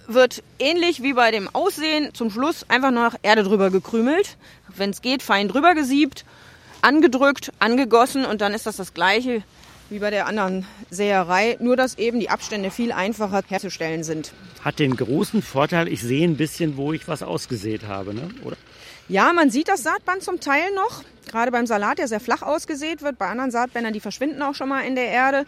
wird 0.08 0.42
ähnlich 0.58 1.02
wie 1.02 1.12
bei 1.12 1.30
dem 1.30 1.48
Aussehen 1.54 2.14
zum 2.14 2.30
Schluss 2.30 2.64
einfach 2.68 2.90
noch 2.90 3.14
Erde 3.22 3.42
drüber 3.42 3.70
gekrümelt. 3.70 4.36
Wenn 4.74 4.90
es 4.90 5.02
geht, 5.02 5.22
fein 5.22 5.48
drüber 5.48 5.74
gesiebt, 5.74 6.24
angedrückt, 6.82 7.52
angegossen 7.58 8.24
und 8.24 8.40
dann 8.40 8.54
ist 8.54 8.66
das 8.66 8.76
das 8.76 8.94
gleiche 8.94 9.42
wie 9.88 9.98
bei 9.98 10.10
der 10.10 10.26
anderen 10.26 10.66
Säerei, 10.90 11.56
nur 11.60 11.76
dass 11.76 11.96
eben 11.98 12.18
die 12.18 12.28
Abstände 12.28 12.70
viel 12.70 12.92
einfacher 12.92 13.42
herzustellen 13.46 14.02
sind. 14.02 14.32
Hat 14.64 14.78
den 14.78 14.96
großen 14.96 15.42
Vorteil, 15.42 15.88
ich 15.88 16.02
sehe 16.02 16.26
ein 16.26 16.36
bisschen, 16.36 16.76
wo 16.76 16.92
ich 16.92 17.06
was 17.06 17.22
ausgesät 17.22 17.86
habe, 17.86 18.14
ne? 18.14 18.28
oder? 18.44 18.56
Ja, 19.08 19.32
man 19.32 19.50
sieht 19.50 19.68
das 19.68 19.84
Saatband 19.84 20.22
zum 20.22 20.40
Teil 20.40 20.64
noch. 20.74 21.04
Gerade 21.30 21.52
beim 21.52 21.66
Salat, 21.66 21.98
der 21.98 22.08
sehr 22.08 22.20
flach 22.20 22.42
ausgesät 22.42 23.02
wird. 23.02 23.18
Bei 23.18 23.28
anderen 23.28 23.52
Saatbändern, 23.52 23.92
die 23.92 24.00
verschwinden 24.00 24.42
auch 24.42 24.54
schon 24.54 24.68
mal 24.68 24.80
in 24.80 24.96
der 24.96 25.08
Erde. 25.08 25.44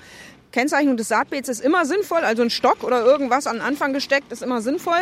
Kennzeichnung 0.53 0.97
des 0.97 1.09
Saatbeets 1.09 1.49
ist 1.49 1.61
immer 1.61 1.85
sinnvoll, 1.85 2.21
also 2.21 2.43
ein 2.43 2.51
Stock 2.51 2.83
oder 2.83 3.05
irgendwas 3.05 3.47
an 3.47 3.57
den 3.57 3.63
Anfang 3.63 3.93
gesteckt 3.93 4.33
ist 4.33 4.43
immer 4.43 4.63
sinnvoll. 4.63 5.01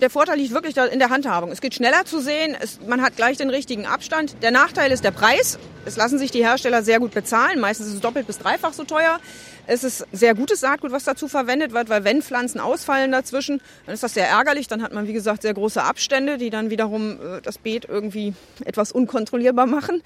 Der 0.00 0.10
Vorteil 0.10 0.38
liegt 0.38 0.52
wirklich 0.52 0.76
in 0.76 0.98
der 0.98 1.10
Handhabung. 1.10 1.50
Es 1.50 1.60
geht 1.60 1.74
schneller 1.74 2.04
zu 2.04 2.20
sehen, 2.20 2.56
es, 2.58 2.80
man 2.86 3.02
hat 3.02 3.16
gleich 3.16 3.36
den 3.36 3.50
richtigen 3.50 3.86
Abstand. 3.86 4.36
Der 4.42 4.50
Nachteil 4.50 4.92
ist 4.92 5.04
der 5.04 5.10
Preis. 5.10 5.58
Es 5.84 5.96
lassen 5.96 6.18
sich 6.18 6.30
die 6.30 6.44
Hersteller 6.44 6.82
sehr 6.82 6.98
gut 6.98 7.12
bezahlen. 7.12 7.60
Meistens 7.60 7.88
ist 7.88 7.94
es 7.94 8.00
doppelt 8.00 8.26
bis 8.26 8.38
dreifach 8.38 8.72
so 8.72 8.84
teuer. 8.84 9.20
Es 9.66 9.84
ist 9.84 10.06
sehr 10.12 10.34
gutes 10.34 10.60
Saatgut, 10.60 10.92
was 10.92 11.04
dazu 11.04 11.28
verwendet 11.28 11.72
wird, 11.72 11.88
weil 11.88 12.04
wenn 12.04 12.22
Pflanzen 12.22 12.60
ausfallen 12.60 13.12
dazwischen, 13.12 13.60
dann 13.84 13.94
ist 13.94 14.02
das 14.02 14.14
sehr 14.14 14.28
ärgerlich. 14.28 14.68
Dann 14.68 14.82
hat 14.82 14.92
man, 14.92 15.06
wie 15.06 15.12
gesagt, 15.12 15.42
sehr 15.42 15.54
große 15.54 15.82
Abstände, 15.82 16.38
die 16.38 16.50
dann 16.50 16.70
wiederum 16.70 17.18
äh, 17.20 17.40
das 17.42 17.58
Beet 17.58 17.86
irgendwie 17.88 18.34
etwas 18.64 18.92
unkontrollierbar 18.92 19.66
machen. 19.66 20.02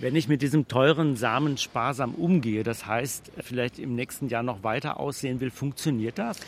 Wenn 0.00 0.14
ich 0.14 0.28
mit 0.28 0.42
diesem 0.42 0.68
teuren 0.68 1.16
Samen 1.16 1.58
sparsam 1.58 2.14
umgehe, 2.14 2.62
das 2.62 2.86
heißt, 2.86 3.32
vielleicht 3.40 3.80
im 3.80 3.96
nächsten 3.96 4.28
Jahr 4.28 4.44
noch 4.44 4.62
weiter 4.62 5.00
aussehen 5.00 5.40
will, 5.40 5.50
funktioniert 5.50 6.18
das? 6.18 6.38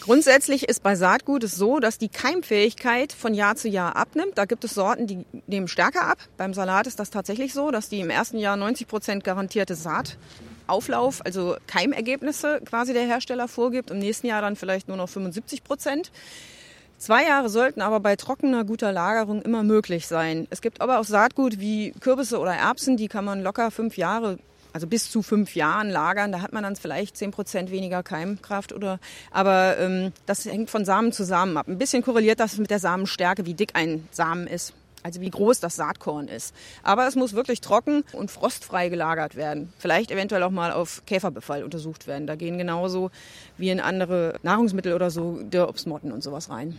Grundsätzlich 0.00 0.68
ist 0.68 0.84
bei 0.84 0.94
Saatgut 0.94 1.42
es 1.42 1.56
so, 1.56 1.80
dass 1.80 1.98
die 1.98 2.08
Keimfähigkeit 2.08 3.12
von 3.12 3.34
Jahr 3.34 3.56
zu 3.56 3.68
Jahr 3.68 3.96
abnimmt. 3.96 4.38
Da 4.38 4.44
gibt 4.44 4.62
es 4.62 4.72
Sorten, 4.74 5.08
die 5.08 5.24
nehmen 5.48 5.66
stärker 5.66 6.06
ab. 6.06 6.18
Beim 6.36 6.54
Salat 6.54 6.86
ist 6.86 7.00
das 7.00 7.10
tatsächlich 7.10 7.52
so, 7.52 7.72
dass 7.72 7.88
die 7.88 7.98
im 7.98 8.10
ersten 8.10 8.38
Jahr 8.38 8.56
90 8.56 8.86
Prozent 8.86 9.24
garantierte 9.24 9.74
Saatauflauf, 9.74 11.26
also 11.26 11.56
Keimergebnisse 11.66 12.60
quasi 12.64 12.92
der 12.92 13.04
Hersteller 13.04 13.48
vorgibt. 13.48 13.90
Im 13.90 13.98
nächsten 13.98 14.28
Jahr 14.28 14.42
dann 14.42 14.54
vielleicht 14.54 14.86
nur 14.86 14.96
noch 14.96 15.08
75 15.08 15.64
Prozent. 15.64 16.12
Zwei 16.98 17.24
Jahre 17.24 17.50
sollten 17.50 17.82
aber 17.82 18.00
bei 18.00 18.16
trockener, 18.16 18.64
guter 18.64 18.90
Lagerung 18.90 19.42
immer 19.42 19.62
möglich 19.62 20.06
sein. 20.06 20.46
Es 20.50 20.62
gibt 20.62 20.80
aber 20.80 20.98
auch 20.98 21.04
Saatgut 21.04 21.60
wie 21.60 21.92
Kürbisse 22.00 22.38
oder 22.38 22.54
Erbsen, 22.54 22.96
die 22.96 23.08
kann 23.08 23.24
man 23.24 23.42
locker 23.42 23.70
fünf 23.70 23.98
Jahre, 23.98 24.38
also 24.72 24.86
bis 24.86 25.10
zu 25.10 25.22
fünf 25.22 25.54
Jahren 25.54 25.90
lagern. 25.90 26.32
Da 26.32 26.40
hat 26.40 26.54
man 26.54 26.62
dann 26.62 26.74
vielleicht 26.74 27.16
zehn 27.16 27.32
Prozent 27.32 27.70
weniger 27.70 28.02
Keimkraft 28.02 28.72
oder, 28.72 28.98
aber 29.30 29.76
ähm, 29.78 30.12
das 30.24 30.46
hängt 30.46 30.70
von 30.70 30.86
Samen 30.86 31.12
zu 31.12 31.24
Samen 31.24 31.56
ab. 31.58 31.68
Ein 31.68 31.78
bisschen 31.78 32.02
korreliert 32.02 32.40
das 32.40 32.56
mit 32.56 32.70
der 32.70 32.78
Samenstärke, 32.78 33.44
wie 33.44 33.54
dick 33.54 33.72
ein 33.74 34.08
Samen 34.10 34.46
ist 34.46 34.72
also 35.02 35.20
wie 35.20 35.30
groß 35.30 35.60
das 35.60 35.76
Saatkorn 35.76 36.28
ist. 36.28 36.54
Aber 36.82 37.06
es 37.06 37.14
muss 37.14 37.34
wirklich 37.34 37.60
trocken 37.60 38.04
und 38.12 38.30
frostfrei 38.30 38.88
gelagert 38.88 39.36
werden. 39.36 39.72
Vielleicht 39.78 40.10
eventuell 40.10 40.42
auch 40.42 40.50
mal 40.50 40.72
auf 40.72 41.02
Käferbefall 41.06 41.64
untersucht 41.64 42.06
werden. 42.06 42.26
Da 42.26 42.34
gehen 42.34 42.58
genauso 42.58 43.10
wie 43.56 43.70
in 43.70 43.80
andere 43.80 44.34
Nahrungsmittel 44.42 44.94
oder 44.94 45.10
so 45.10 45.38
der 45.42 45.68
Obstmotten 45.68 46.12
und 46.12 46.22
sowas 46.22 46.50
rein. 46.50 46.76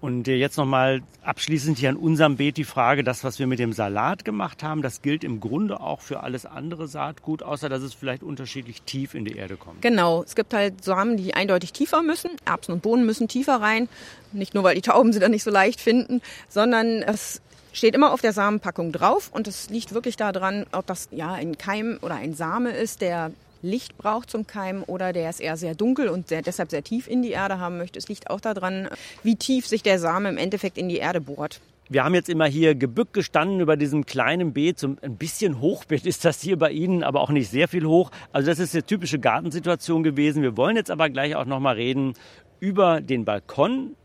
Und 0.00 0.28
jetzt 0.28 0.56
nochmal 0.56 1.02
abschließend 1.24 1.78
hier 1.78 1.88
an 1.88 1.96
unserem 1.96 2.36
Beet 2.36 2.56
die 2.56 2.64
Frage, 2.64 3.02
das, 3.02 3.24
was 3.24 3.40
wir 3.40 3.48
mit 3.48 3.58
dem 3.58 3.72
Salat 3.72 4.24
gemacht 4.24 4.62
haben, 4.62 4.80
das 4.80 5.02
gilt 5.02 5.24
im 5.24 5.40
Grunde 5.40 5.80
auch 5.80 6.00
für 6.00 6.20
alles 6.22 6.46
andere 6.46 6.86
Saatgut, 6.86 7.42
außer 7.42 7.68
dass 7.68 7.82
es 7.82 7.94
vielleicht 7.94 8.22
unterschiedlich 8.22 8.82
tief 8.82 9.14
in 9.14 9.24
die 9.24 9.36
Erde 9.36 9.56
kommt. 9.56 9.82
Genau, 9.82 10.22
es 10.22 10.36
gibt 10.36 10.54
halt 10.54 10.84
Samen, 10.84 11.16
die 11.16 11.34
eindeutig 11.34 11.72
tiefer 11.72 12.02
müssen. 12.02 12.30
Erbsen 12.44 12.72
und 12.72 12.82
Bohnen 12.82 13.06
müssen 13.06 13.26
tiefer 13.26 13.60
rein. 13.60 13.88
Nicht 14.30 14.54
nur, 14.54 14.62
weil 14.62 14.76
die 14.76 14.82
Tauben 14.82 15.12
sie 15.12 15.18
dann 15.18 15.32
nicht 15.32 15.42
so 15.42 15.50
leicht 15.50 15.80
finden, 15.80 16.22
sondern 16.48 17.02
es 17.02 17.42
steht 17.72 17.94
immer 17.94 18.12
auf 18.12 18.20
der 18.20 18.32
Samenpackung 18.32 18.92
drauf 18.92 19.30
und 19.32 19.48
es 19.48 19.68
liegt 19.68 19.94
wirklich 19.94 20.16
daran, 20.16 20.64
ob 20.72 20.86
das 20.86 21.08
ja 21.10 21.32
ein 21.32 21.58
Keim 21.58 21.98
oder 22.02 22.14
ein 22.14 22.34
Same 22.34 22.70
ist, 22.70 23.00
der 23.00 23.32
Licht 23.62 23.98
braucht 23.98 24.30
zum 24.30 24.46
Keimen 24.46 24.82
oder 24.82 25.12
der 25.12 25.30
ist 25.30 25.40
eher 25.40 25.56
sehr 25.56 25.74
dunkel 25.74 26.08
und 26.08 26.28
sehr, 26.28 26.42
deshalb 26.42 26.70
sehr 26.70 26.84
tief 26.84 27.08
in 27.08 27.22
die 27.22 27.30
Erde 27.30 27.58
haben 27.58 27.78
möchte. 27.78 27.98
Es 27.98 28.08
liegt 28.08 28.30
auch 28.30 28.40
daran, 28.40 28.88
wie 29.22 29.36
tief 29.36 29.66
sich 29.66 29.82
der 29.82 29.98
Same 29.98 30.28
im 30.28 30.36
Endeffekt 30.36 30.78
in 30.78 30.88
die 30.88 30.98
Erde 30.98 31.20
bohrt. 31.20 31.60
Wir 31.90 32.04
haben 32.04 32.14
jetzt 32.14 32.28
immer 32.28 32.44
hier 32.44 32.74
gebückt 32.74 33.14
gestanden 33.14 33.60
über 33.60 33.76
diesem 33.78 34.04
kleinen 34.04 34.52
Beet. 34.52 34.78
So 34.78 34.94
ein 35.00 35.16
bisschen 35.16 35.60
Hochbeet 35.60 36.04
ist 36.04 36.24
das 36.24 36.42
hier 36.42 36.58
bei 36.58 36.70
Ihnen, 36.70 37.02
aber 37.02 37.22
auch 37.22 37.30
nicht 37.30 37.50
sehr 37.50 37.66
viel 37.66 37.86
hoch. 37.86 38.10
Also 38.30 38.50
das 38.50 38.58
ist 38.58 38.74
eine 38.74 38.84
typische 38.84 39.18
Gartensituation 39.18 40.02
gewesen. 40.02 40.42
Wir 40.42 40.58
wollen 40.58 40.76
jetzt 40.76 40.90
aber 40.90 41.08
gleich 41.08 41.34
auch 41.34 41.46
noch 41.46 41.60
mal 41.60 41.76
reden 41.76 42.12
über 42.60 43.00
den 43.00 43.24
Balkon, 43.24 43.96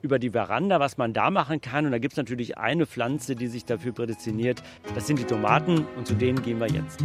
über 0.00 0.18
die 0.18 0.30
Veranda, 0.30 0.80
was 0.80 0.96
man 0.96 1.12
da 1.12 1.30
machen 1.30 1.60
kann. 1.60 1.84
Und 1.84 1.92
da 1.92 1.98
gibt 1.98 2.14
es 2.14 2.16
natürlich 2.16 2.56
eine 2.56 2.86
Pflanze, 2.86 3.36
die 3.36 3.48
sich 3.48 3.66
dafür 3.66 3.92
prädestiniert. 3.92 4.62
Das 4.94 5.06
sind 5.06 5.18
die 5.18 5.24
Tomaten 5.24 5.84
und 5.96 6.06
zu 6.06 6.14
denen 6.14 6.40
gehen 6.40 6.58
wir 6.58 6.68
jetzt. 6.68 7.04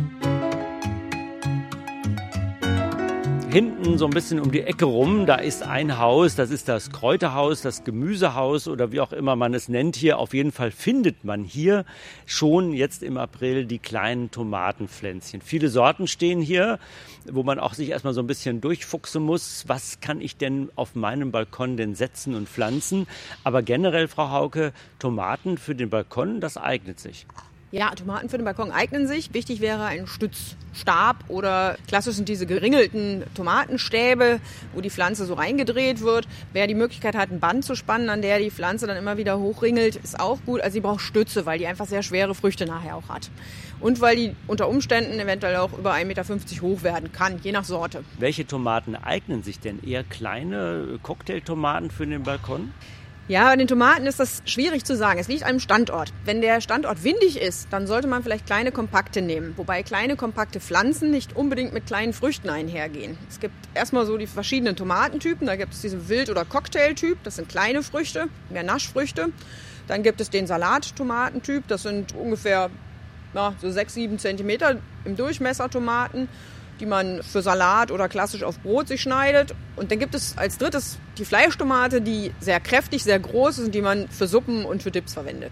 Hinten 3.51 3.97
so 3.97 4.05
ein 4.05 4.11
bisschen 4.11 4.39
um 4.39 4.49
die 4.49 4.61
Ecke 4.61 4.85
rum, 4.85 5.25
da 5.25 5.35
ist 5.35 5.61
ein 5.61 5.97
Haus, 5.97 6.35
das 6.35 6.51
ist 6.51 6.69
das 6.69 6.89
Kräuterhaus, 6.89 7.61
das 7.61 7.83
Gemüsehaus 7.83 8.69
oder 8.69 8.93
wie 8.93 9.01
auch 9.01 9.11
immer 9.11 9.35
man 9.35 9.53
es 9.53 9.67
nennt 9.67 9.97
hier. 9.97 10.19
Auf 10.19 10.33
jeden 10.33 10.53
Fall 10.53 10.71
findet 10.71 11.25
man 11.25 11.43
hier 11.43 11.83
schon 12.25 12.71
jetzt 12.71 13.03
im 13.03 13.17
April 13.17 13.65
die 13.65 13.79
kleinen 13.79 14.31
Tomatenpflänzchen. 14.31 15.41
Viele 15.41 15.67
Sorten 15.67 16.07
stehen 16.07 16.39
hier, 16.39 16.79
wo 17.29 17.43
man 17.43 17.59
auch 17.59 17.73
sich 17.73 17.89
erstmal 17.89 18.13
so 18.13 18.21
ein 18.21 18.27
bisschen 18.27 18.61
durchfuchsen 18.61 19.21
muss. 19.21 19.65
Was 19.67 19.99
kann 19.99 20.21
ich 20.21 20.37
denn 20.37 20.69
auf 20.75 20.95
meinem 20.95 21.31
Balkon 21.31 21.75
denn 21.75 21.93
setzen 21.93 22.35
und 22.35 22.47
pflanzen? 22.47 23.05
Aber 23.43 23.63
generell, 23.63 24.07
Frau 24.07 24.31
Hauke, 24.31 24.71
Tomaten 24.97 25.57
für 25.57 25.75
den 25.75 25.89
Balkon, 25.89 26.39
das 26.39 26.55
eignet 26.55 27.01
sich. 27.01 27.25
Ja, 27.73 27.91
Tomaten 27.91 28.27
für 28.27 28.37
den 28.37 28.43
Balkon 28.43 28.69
eignen 28.69 29.07
sich. 29.07 29.33
Wichtig 29.33 29.61
wäre 29.61 29.85
ein 29.85 30.05
Stützstab 30.05 31.23
oder 31.29 31.77
klassisch 31.87 32.15
sind 32.15 32.27
diese 32.27 32.45
geringelten 32.45 33.23
Tomatenstäbe, 33.33 34.41
wo 34.73 34.81
die 34.81 34.89
Pflanze 34.89 35.25
so 35.25 35.35
reingedreht 35.35 36.01
wird. 36.01 36.27
Wer 36.51 36.67
die 36.67 36.75
Möglichkeit 36.75 37.15
hat, 37.15 37.31
ein 37.31 37.39
Band 37.39 37.63
zu 37.63 37.75
spannen, 37.75 38.09
an 38.09 38.21
der 38.21 38.39
die 38.39 38.51
Pflanze 38.51 38.87
dann 38.87 38.97
immer 38.97 39.15
wieder 39.15 39.39
hochringelt, 39.39 39.95
ist 39.95 40.19
auch 40.19 40.39
gut. 40.45 40.59
Also 40.59 40.73
sie 40.73 40.79
braucht 40.81 40.99
Stütze, 40.99 41.45
weil 41.45 41.59
die 41.59 41.67
einfach 41.67 41.85
sehr 41.85 42.03
schwere 42.03 42.35
Früchte 42.35 42.65
nachher 42.65 42.97
auch 42.97 43.07
hat. 43.07 43.31
Und 43.79 44.01
weil 44.01 44.17
die 44.17 44.35
unter 44.47 44.67
Umständen 44.67 45.17
eventuell 45.17 45.55
auch 45.55 45.71
über 45.71 45.93
1,50 45.93 46.05
Meter 46.05 46.25
hoch 46.61 46.83
werden 46.83 47.13
kann, 47.13 47.39
je 47.41 47.53
nach 47.53 47.63
Sorte. 47.63 48.03
Welche 48.19 48.45
Tomaten 48.45 48.95
eignen 48.95 49.43
sich 49.43 49.61
denn? 49.61 49.81
Eher 49.81 50.03
kleine 50.03 50.99
Cocktailtomaten 51.01 51.89
für 51.89 52.05
den 52.05 52.23
Balkon? 52.23 52.73
Ja, 53.27 53.45
bei 53.45 53.55
den 53.55 53.67
Tomaten 53.67 54.07
ist 54.07 54.19
das 54.19 54.41
schwierig 54.45 54.83
zu 54.83 54.97
sagen. 54.97 55.19
Es 55.19 55.27
liegt 55.27 55.43
einem 55.43 55.59
Standort. 55.59 56.11
Wenn 56.25 56.41
der 56.41 56.59
Standort 56.59 57.03
windig 57.03 57.39
ist, 57.39 57.67
dann 57.71 57.87
sollte 57.87 58.07
man 58.07 58.23
vielleicht 58.23 58.47
kleine 58.47 58.71
kompakte 58.71 59.21
nehmen. 59.21 59.53
Wobei 59.57 59.83
kleine 59.83 60.15
kompakte 60.15 60.59
Pflanzen 60.59 61.11
nicht 61.11 61.35
unbedingt 61.35 61.71
mit 61.71 61.85
kleinen 61.85 62.13
Früchten 62.13 62.49
einhergehen. 62.49 63.17
Es 63.29 63.39
gibt 63.39 63.53
erstmal 63.73 64.05
so 64.05 64.17
die 64.17 64.27
verschiedenen 64.27 64.75
Tomatentypen. 64.75 65.47
Da 65.47 65.55
gibt 65.55 65.73
es 65.73 65.81
diesen 65.81 66.09
Wild- 66.09 66.29
oder 66.29 66.45
Cocktailtyp. 66.45 67.19
Das 67.23 67.35
sind 67.35 67.47
kleine 67.47 67.83
Früchte, 67.83 68.27
mehr 68.49 68.63
Naschfrüchte. 68.63 69.27
Dann 69.87 70.03
gibt 70.03 70.19
es 70.19 70.29
den 70.29 70.47
Salat-Tomatentyp. 70.47 71.67
Das 71.67 71.83
sind 71.83 72.15
ungefähr 72.15 72.69
na, 73.33 73.53
so 73.61 73.71
6, 73.71 73.93
7 73.93 74.19
Zentimeter 74.19 74.77
im 75.05 75.15
Durchmesser 75.15 75.69
Tomaten 75.69 76.27
die 76.81 76.85
man 76.85 77.23
für 77.23 77.41
Salat 77.41 77.91
oder 77.91 78.09
klassisch 78.09 78.43
auf 78.43 78.59
Brot 78.59 78.87
sich 78.87 79.01
schneidet. 79.01 79.55
Und 79.75 79.91
dann 79.91 79.99
gibt 79.99 80.15
es 80.15 80.37
als 80.37 80.57
drittes 80.57 80.97
die 81.17 81.25
Fleischtomate, 81.25 82.01
die 82.01 82.33
sehr 82.39 82.59
kräftig, 82.59 83.03
sehr 83.03 83.19
groß 83.19 83.59
ist 83.59 83.65
und 83.67 83.75
die 83.75 83.81
man 83.81 84.09
für 84.09 84.27
Suppen 84.27 84.65
und 84.65 84.83
für 84.83 84.91
Dips 84.91 85.13
verwendet. 85.13 85.51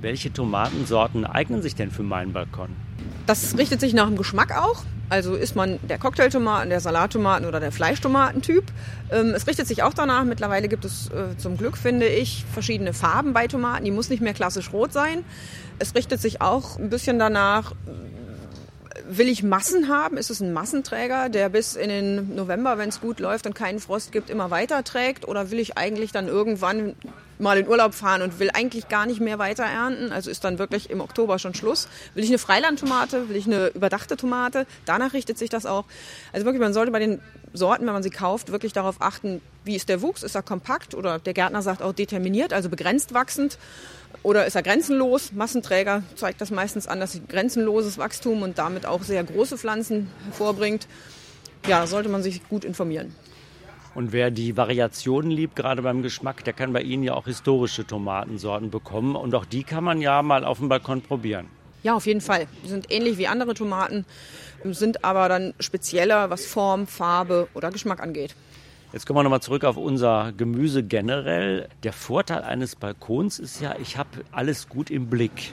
Welche 0.00 0.32
Tomatensorten 0.32 1.24
eignen 1.24 1.60
sich 1.60 1.74
denn 1.74 1.90
für 1.90 2.02
meinen 2.02 2.32
Balkon? 2.32 2.70
Das 3.26 3.58
richtet 3.58 3.80
sich 3.80 3.94
nach 3.94 4.06
dem 4.06 4.16
Geschmack 4.16 4.56
auch. 4.56 4.84
Also 5.10 5.34
ist 5.34 5.56
man 5.56 5.78
der 5.88 5.98
Cocktailtomaten, 5.98 6.68
der 6.68 6.80
Salattomaten 6.80 7.46
oder 7.46 7.60
der 7.60 7.72
Fleischtomatentyp. 7.72 8.64
Ähm, 9.10 9.32
es 9.34 9.46
richtet 9.46 9.66
sich 9.66 9.82
auch 9.82 9.94
danach. 9.94 10.24
Mittlerweile 10.24 10.68
gibt 10.68 10.84
es 10.84 11.08
äh, 11.08 11.36
zum 11.38 11.56
Glück, 11.56 11.76
finde 11.78 12.06
ich, 12.06 12.44
verschiedene 12.52 12.92
Farben 12.92 13.32
bei 13.32 13.46
Tomaten. 13.46 13.84
Die 13.84 13.90
muss 13.90 14.10
nicht 14.10 14.22
mehr 14.22 14.34
klassisch 14.34 14.72
rot 14.72 14.92
sein. 14.92 15.24
Es 15.78 15.94
richtet 15.94 16.20
sich 16.20 16.40
auch 16.40 16.78
ein 16.78 16.90
bisschen 16.90 17.18
danach, 17.18 17.72
will 19.08 19.28
ich 19.28 19.42
Massen 19.42 19.88
haben? 19.88 20.16
Ist 20.16 20.30
es 20.30 20.40
ein 20.40 20.52
Massenträger, 20.52 21.28
der 21.28 21.48
bis 21.48 21.76
in 21.76 21.88
den 21.88 22.34
November, 22.34 22.78
wenn 22.78 22.88
es 22.88 23.00
gut 23.00 23.20
läuft 23.20 23.46
und 23.46 23.54
keinen 23.54 23.80
Frost 23.80 24.12
gibt, 24.12 24.30
immer 24.30 24.50
weiter 24.50 24.84
trägt? 24.84 25.26
Oder 25.26 25.50
will 25.50 25.58
ich 25.58 25.76
eigentlich 25.76 26.12
dann 26.12 26.28
irgendwann 26.28 26.94
mal 27.38 27.58
in 27.58 27.68
Urlaub 27.68 27.94
fahren 27.94 28.22
und 28.22 28.38
will 28.38 28.50
eigentlich 28.52 28.88
gar 28.88 29.06
nicht 29.06 29.20
mehr 29.20 29.38
weiter 29.38 29.64
ernten? 29.64 30.12
Also 30.12 30.30
ist 30.30 30.44
dann 30.44 30.58
wirklich 30.58 30.90
im 30.90 31.00
Oktober 31.00 31.38
schon 31.38 31.54
Schluss. 31.54 31.88
Will 32.14 32.24
ich 32.24 32.30
eine 32.30 32.38
Freilandtomate? 32.38 33.28
Will 33.28 33.36
ich 33.36 33.46
eine 33.46 33.68
überdachte 33.68 34.16
Tomate? 34.16 34.66
Danach 34.84 35.12
richtet 35.12 35.38
sich 35.38 35.50
das 35.50 35.66
auch. 35.66 35.84
Also 36.32 36.44
wirklich, 36.44 36.60
man 36.60 36.72
sollte 36.72 36.92
bei 36.92 36.98
den 36.98 37.20
Sorten, 37.52 37.86
wenn 37.86 37.92
man 37.92 38.02
sie 38.02 38.10
kauft, 38.10 38.52
wirklich 38.52 38.72
darauf 38.72 39.00
achten, 39.00 39.40
wie 39.64 39.76
ist 39.76 39.88
der 39.88 40.02
Wuchs? 40.02 40.22
Ist 40.22 40.34
er 40.34 40.42
kompakt? 40.42 40.94
Oder 40.94 41.18
der 41.18 41.34
Gärtner 41.34 41.62
sagt 41.62 41.82
auch 41.82 41.92
determiniert, 41.92 42.52
also 42.52 42.68
begrenzt 42.68 43.14
wachsend. 43.14 43.58
Oder 44.22 44.46
ist 44.46 44.56
er 44.56 44.62
grenzenlos? 44.62 45.32
Massenträger 45.32 46.02
zeigt 46.16 46.40
das 46.40 46.50
meistens 46.50 46.86
an, 46.86 47.00
dass 47.00 47.12
sie 47.12 47.22
grenzenloses 47.26 47.98
Wachstum 47.98 48.42
und 48.42 48.58
damit 48.58 48.86
auch 48.86 49.02
sehr 49.02 49.22
große 49.22 49.58
Pflanzen 49.58 50.10
hervorbringt. 50.24 50.86
Ja, 51.66 51.86
sollte 51.86 52.08
man 52.08 52.22
sich 52.22 52.46
gut 52.48 52.64
informieren. 52.64 53.14
Und 53.98 54.12
wer 54.12 54.30
die 54.30 54.56
Variationen 54.56 55.28
liebt, 55.28 55.56
gerade 55.56 55.82
beim 55.82 56.02
Geschmack, 56.02 56.44
der 56.44 56.52
kann 56.52 56.72
bei 56.72 56.82
Ihnen 56.82 57.02
ja 57.02 57.14
auch 57.14 57.24
historische 57.24 57.84
Tomatensorten 57.84 58.70
bekommen. 58.70 59.16
Und 59.16 59.34
auch 59.34 59.44
die 59.44 59.64
kann 59.64 59.82
man 59.82 60.00
ja 60.00 60.22
mal 60.22 60.44
auf 60.44 60.58
dem 60.58 60.68
Balkon 60.68 61.02
probieren. 61.02 61.48
Ja, 61.82 61.96
auf 61.96 62.06
jeden 62.06 62.20
Fall. 62.20 62.46
Die 62.62 62.68
sind 62.68 62.92
ähnlich 62.92 63.18
wie 63.18 63.26
andere 63.26 63.54
Tomaten, 63.54 64.04
sind 64.62 65.04
aber 65.04 65.28
dann 65.28 65.52
spezieller, 65.58 66.30
was 66.30 66.46
Form, 66.46 66.86
Farbe 66.86 67.48
oder 67.54 67.72
Geschmack 67.72 68.00
angeht. 68.00 68.36
Jetzt 68.92 69.04
kommen 69.04 69.18
wir 69.18 69.24
nochmal 69.24 69.42
zurück 69.42 69.64
auf 69.64 69.76
unser 69.76 70.30
Gemüse 70.30 70.84
generell. 70.84 71.68
Der 71.82 71.92
Vorteil 71.92 72.44
eines 72.44 72.76
Balkons 72.76 73.40
ist 73.40 73.60
ja, 73.60 73.74
ich 73.82 73.96
habe 73.96 74.10
alles 74.30 74.68
gut 74.68 74.90
im 74.90 75.10
Blick. 75.10 75.52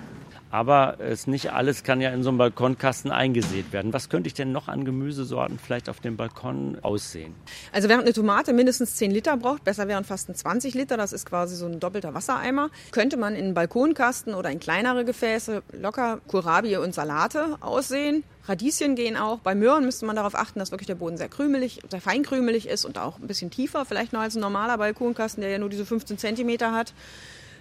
Aber 0.56 1.02
es 1.02 1.28
nicht 1.28 1.52
alles 1.52 1.84
kann 1.84 2.00
ja 2.00 2.12
in 2.12 2.24
so 2.24 2.30
einem 2.30 2.38
Balkonkasten 2.38 3.12
eingesät 3.12 3.74
werden. 3.74 3.92
Was 3.92 4.08
könnte 4.08 4.28
ich 4.28 4.36
denn 4.36 4.54
noch 4.54 4.70
an 4.70 4.86
Gemüsesorten 4.86 5.60
vielleicht 5.60 5.90
auf 5.90 6.00
dem 6.00 6.16
Balkon 6.16 6.78
aussehen? 6.82 7.36
Also 7.74 7.90
während 7.90 8.06
eine 8.06 8.14
Tomate 8.14 8.54
mindestens 8.54 8.96
10 8.96 9.12
Liter 9.12 9.36
braucht, 9.36 9.66
besser 9.66 9.90
wären 9.90 10.06
fast 10.06 10.34
20 10.34 10.74
Liter, 10.74 10.96
das 10.96 11.12
ist 11.12 11.26
quasi 11.26 11.58
so 11.58 11.66
ein 11.66 11.82
doppelter 11.82 12.14
Wassereimer, 12.14 12.70
könnte 12.92 13.18
man 13.18 13.36
in 13.36 13.44
einen 13.44 13.54
Balkonkasten 13.54 14.34
oder 14.34 14.50
in 14.50 14.62
kleinere 14.62 15.04
Gefäße 15.04 15.62
locker 15.74 16.22
Kohlrabi 16.26 16.78
und 16.78 16.96
Salate 16.96 17.58
aussehen. 17.60 18.24
Radieschen 18.46 18.96
gehen 18.96 19.18
auch. 19.18 19.40
Bei 19.40 19.56
Möhren 19.56 19.84
müsste 19.84 20.06
man 20.06 20.16
darauf 20.16 20.36
achten, 20.36 20.60
dass 20.60 20.72
wirklich 20.72 20.88
der 20.88 20.96
Boden 20.96 21.18
sehr 21.18 21.28
krümelig, 21.28 21.82
sehr 21.90 22.00
feinkrümelig 22.00 22.70
ist 22.70 22.86
und 22.86 22.98
auch 22.98 23.20
ein 23.20 23.28
bisschen 23.28 23.52
tiefer, 23.52 23.84
vielleicht 23.84 24.14
noch 24.14 24.22
als 24.22 24.38
ein 24.38 24.42
normaler 24.42 24.78
Balkonkasten, 24.78 25.42
der 25.42 25.50
ja 25.50 25.58
nur 25.58 25.70
diese 25.70 25.86
15 25.86 26.18
Zentimeter 26.18 26.72
hat 26.72 26.94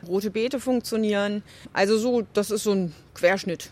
rote 0.04 0.30
Beete 0.30 0.60
funktionieren. 0.60 1.42
Also 1.72 1.98
so, 1.98 2.26
das 2.32 2.50
ist 2.50 2.64
so 2.64 2.72
ein 2.72 2.92
Querschnitt. 3.14 3.70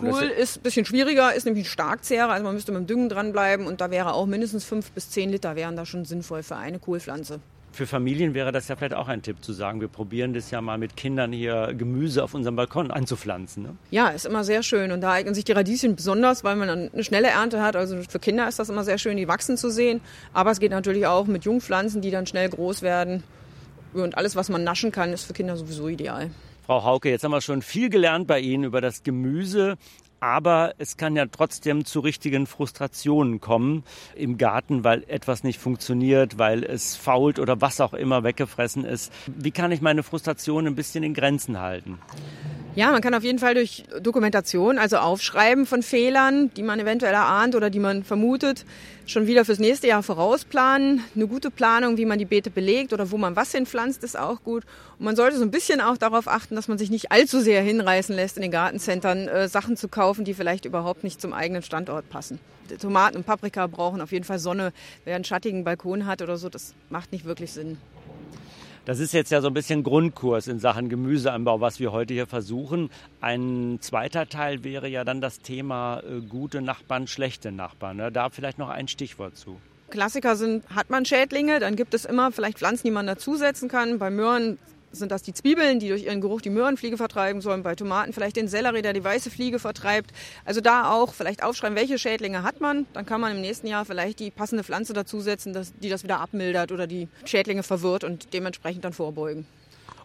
Cool 0.00 0.22
ist 0.24 0.58
ein 0.58 0.62
bisschen 0.62 0.86
schwieriger, 0.86 1.34
ist 1.34 1.44
nämlich 1.44 1.66
ein 1.66 1.70
Starkzehrer, 1.70 2.30
also 2.30 2.44
man 2.44 2.54
müsste 2.54 2.72
mit 2.72 2.80
dem 2.80 2.86
Düngen 2.86 3.08
dranbleiben 3.08 3.66
und 3.66 3.80
da 3.80 3.90
wäre 3.90 4.14
auch 4.14 4.26
mindestens 4.26 4.64
fünf 4.64 4.92
bis 4.92 5.10
zehn 5.10 5.30
Liter 5.30 5.56
wären 5.56 5.76
da 5.76 5.84
schon 5.84 6.04
sinnvoll 6.04 6.42
für 6.42 6.56
eine 6.56 6.78
Kohlpflanze. 6.78 7.40
Für 7.72 7.86
Familien 7.86 8.34
wäre 8.34 8.50
das 8.50 8.66
ja 8.66 8.74
vielleicht 8.74 8.94
auch 8.94 9.06
ein 9.06 9.22
Tipp 9.22 9.44
zu 9.44 9.52
sagen, 9.52 9.80
wir 9.80 9.86
probieren 9.86 10.34
das 10.34 10.50
ja 10.50 10.60
mal 10.60 10.76
mit 10.76 10.96
Kindern 10.96 11.32
hier 11.32 11.72
Gemüse 11.76 12.24
auf 12.24 12.34
unserem 12.34 12.56
Balkon 12.56 12.90
anzupflanzen. 12.90 13.62
Ne? 13.62 13.76
Ja, 13.92 14.08
ist 14.08 14.26
immer 14.26 14.42
sehr 14.42 14.64
schön 14.64 14.90
und 14.90 15.02
da 15.02 15.12
eignen 15.12 15.34
sich 15.34 15.44
die 15.44 15.52
Radieschen 15.52 15.94
besonders, 15.94 16.42
weil 16.42 16.56
man 16.56 16.66
dann 16.66 16.90
eine 16.92 17.04
schnelle 17.04 17.28
Ernte 17.28 17.62
hat. 17.62 17.76
Also 17.76 17.98
für 18.08 18.18
Kinder 18.18 18.48
ist 18.48 18.58
das 18.58 18.70
immer 18.70 18.82
sehr 18.82 18.98
schön, 18.98 19.16
die 19.16 19.28
wachsen 19.28 19.56
zu 19.56 19.70
sehen. 19.70 20.00
Aber 20.32 20.50
es 20.50 20.58
geht 20.58 20.72
natürlich 20.72 21.06
auch 21.06 21.28
mit 21.28 21.44
Jungpflanzen, 21.44 22.00
die 22.00 22.10
dann 22.10 22.26
schnell 22.26 22.48
groß 22.48 22.82
werden 22.82 23.22
und 23.92 24.16
alles, 24.16 24.36
was 24.36 24.48
man 24.48 24.64
naschen 24.64 24.92
kann, 24.92 25.12
ist 25.12 25.24
für 25.24 25.32
Kinder 25.32 25.56
sowieso 25.56 25.88
ideal. 25.88 26.30
Frau 26.66 26.84
Hauke, 26.84 27.10
jetzt 27.10 27.24
haben 27.24 27.32
wir 27.32 27.40
schon 27.40 27.62
viel 27.62 27.90
gelernt 27.90 28.26
bei 28.26 28.40
Ihnen 28.40 28.64
über 28.64 28.80
das 28.80 29.02
Gemüse. 29.02 29.76
Aber 30.20 30.74
es 30.78 30.96
kann 30.96 31.16
ja 31.16 31.26
trotzdem 31.26 31.84
zu 31.84 32.00
richtigen 32.00 32.46
Frustrationen 32.46 33.40
kommen 33.40 33.84
im 34.14 34.36
Garten, 34.36 34.84
weil 34.84 35.04
etwas 35.08 35.42
nicht 35.44 35.58
funktioniert, 35.58 36.38
weil 36.38 36.62
es 36.62 36.94
fault 36.96 37.38
oder 37.38 37.60
was 37.60 37.80
auch 37.80 37.94
immer 37.94 38.22
weggefressen 38.22 38.84
ist. 38.84 39.12
Wie 39.26 39.50
kann 39.50 39.72
ich 39.72 39.80
meine 39.80 40.02
Frustration 40.02 40.66
ein 40.66 40.74
bisschen 40.74 41.02
in 41.02 41.14
Grenzen 41.14 41.58
halten? 41.58 41.98
Ja, 42.76 42.92
man 42.92 43.00
kann 43.00 43.14
auf 43.14 43.24
jeden 43.24 43.40
Fall 43.40 43.54
durch 43.54 43.84
Dokumentation, 44.00 44.78
also 44.78 44.98
Aufschreiben 44.98 45.66
von 45.66 45.82
Fehlern, 45.82 46.54
die 46.54 46.62
man 46.62 46.78
eventuell 46.78 47.14
erahnt 47.14 47.56
oder 47.56 47.68
die 47.68 47.80
man 47.80 48.04
vermutet, 48.04 48.64
schon 49.06 49.26
wieder 49.26 49.44
fürs 49.44 49.58
nächste 49.58 49.88
Jahr 49.88 50.04
vorausplanen. 50.04 51.02
Eine 51.16 51.26
gute 51.26 51.50
Planung, 51.50 51.96
wie 51.96 52.04
man 52.04 52.20
die 52.20 52.24
Beete 52.24 52.48
belegt 52.48 52.92
oder 52.92 53.10
wo 53.10 53.18
man 53.18 53.34
was 53.34 53.50
hinpflanzt, 53.50 54.04
ist 54.04 54.16
auch 54.16 54.44
gut. 54.44 54.64
Und 54.98 55.04
man 55.04 55.16
sollte 55.16 55.36
so 55.36 55.42
ein 55.42 55.50
bisschen 55.50 55.80
auch 55.80 55.96
darauf 55.96 56.28
achten, 56.28 56.54
dass 56.54 56.68
man 56.68 56.78
sich 56.78 56.90
nicht 56.90 57.10
allzu 57.10 57.40
sehr 57.40 57.60
hinreißen 57.60 58.14
lässt, 58.14 58.36
in 58.36 58.42
den 58.42 58.52
Gartencentern 58.52 59.26
äh, 59.26 59.48
Sachen 59.48 59.76
zu 59.76 59.88
kaufen, 59.88 60.09
die 60.18 60.34
vielleicht 60.34 60.64
überhaupt 60.64 61.04
nicht 61.04 61.20
zum 61.20 61.32
eigenen 61.32 61.62
Standort 61.62 62.08
passen. 62.10 62.38
Tomaten 62.80 63.16
und 63.16 63.26
Paprika 63.26 63.66
brauchen 63.66 64.00
auf 64.00 64.12
jeden 64.12 64.24
Fall 64.24 64.38
Sonne. 64.38 64.72
Wer 65.04 65.16
einen 65.16 65.24
schattigen 65.24 65.64
Balkon 65.64 66.06
hat 66.06 66.22
oder 66.22 66.36
so, 66.36 66.48
das 66.48 66.74
macht 66.88 67.12
nicht 67.12 67.24
wirklich 67.24 67.52
Sinn. 67.52 67.78
Das 68.86 68.98
ist 68.98 69.12
jetzt 69.12 69.30
ja 69.30 69.40
so 69.40 69.48
ein 69.48 69.54
bisschen 69.54 69.82
Grundkurs 69.82 70.48
in 70.48 70.58
Sachen 70.58 70.88
Gemüseanbau, 70.88 71.60
was 71.60 71.80
wir 71.80 71.92
heute 71.92 72.14
hier 72.14 72.26
versuchen. 72.26 72.90
Ein 73.20 73.78
zweiter 73.80 74.28
Teil 74.28 74.64
wäre 74.64 74.88
ja 74.88 75.04
dann 75.04 75.20
das 75.20 75.40
Thema 75.40 76.00
äh, 76.00 76.20
gute 76.20 76.62
Nachbarn, 76.62 77.06
schlechte 77.06 77.52
Nachbarn. 77.52 77.98
Ne? 77.98 78.10
Da 78.10 78.30
vielleicht 78.30 78.58
noch 78.58 78.70
ein 78.70 78.88
Stichwort 78.88 79.36
zu. 79.36 79.60
Klassiker 79.90 80.36
sind, 80.36 80.64
hat 80.74 80.88
man 80.88 81.04
Schädlinge, 81.04 81.60
dann 81.60 81.76
gibt 81.76 81.94
es 81.94 82.04
immer 82.04 82.32
vielleicht 82.32 82.58
Pflanzen, 82.58 82.86
die 82.86 82.90
man 82.92 83.06
dazusetzen 83.06 83.68
kann. 83.68 83.98
Bei 83.98 84.08
Möhren 84.08 84.58
sind 84.92 85.12
das 85.12 85.22
die 85.22 85.32
Zwiebeln, 85.32 85.80
die 85.80 85.88
durch 85.88 86.04
ihren 86.04 86.20
Geruch 86.20 86.40
die 86.40 86.50
Möhrenfliege 86.50 86.96
vertreiben 86.96 87.40
sollen. 87.40 87.62
Bei 87.62 87.74
Tomaten 87.74 88.12
vielleicht 88.12 88.36
den 88.36 88.48
Sellerie, 88.48 88.82
der 88.82 88.92
die 88.92 89.04
weiße 89.04 89.30
Fliege 89.30 89.58
vertreibt. 89.58 90.12
Also 90.44 90.60
da 90.60 90.92
auch 90.92 91.14
vielleicht 91.14 91.42
aufschreiben, 91.42 91.76
welche 91.76 91.98
Schädlinge 91.98 92.42
hat 92.42 92.60
man. 92.60 92.86
Dann 92.92 93.06
kann 93.06 93.20
man 93.20 93.32
im 93.32 93.40
nächsten 93.40 93.66
Jahr 93.66 93.84
vielleicht 93.84 94.20
die 94.20 94.30
passende 94.30 94.64
Pflanze 94.64 94.92
dazusetzen, 94.92 95.56
die 95.82 95.88
das 95.88 96.02
wieder 96.02 96.20
abmildert 96.20 96.72
oder 96.72 96.86
die 96.86 97.08
Schädlinge 97.24 97.62
verwirrt 97.62 98.04
und 98.04 98.32
dementsprechend 98.32 98.84
dann 98.84 98.92
vorbeugen. 98.92 99.46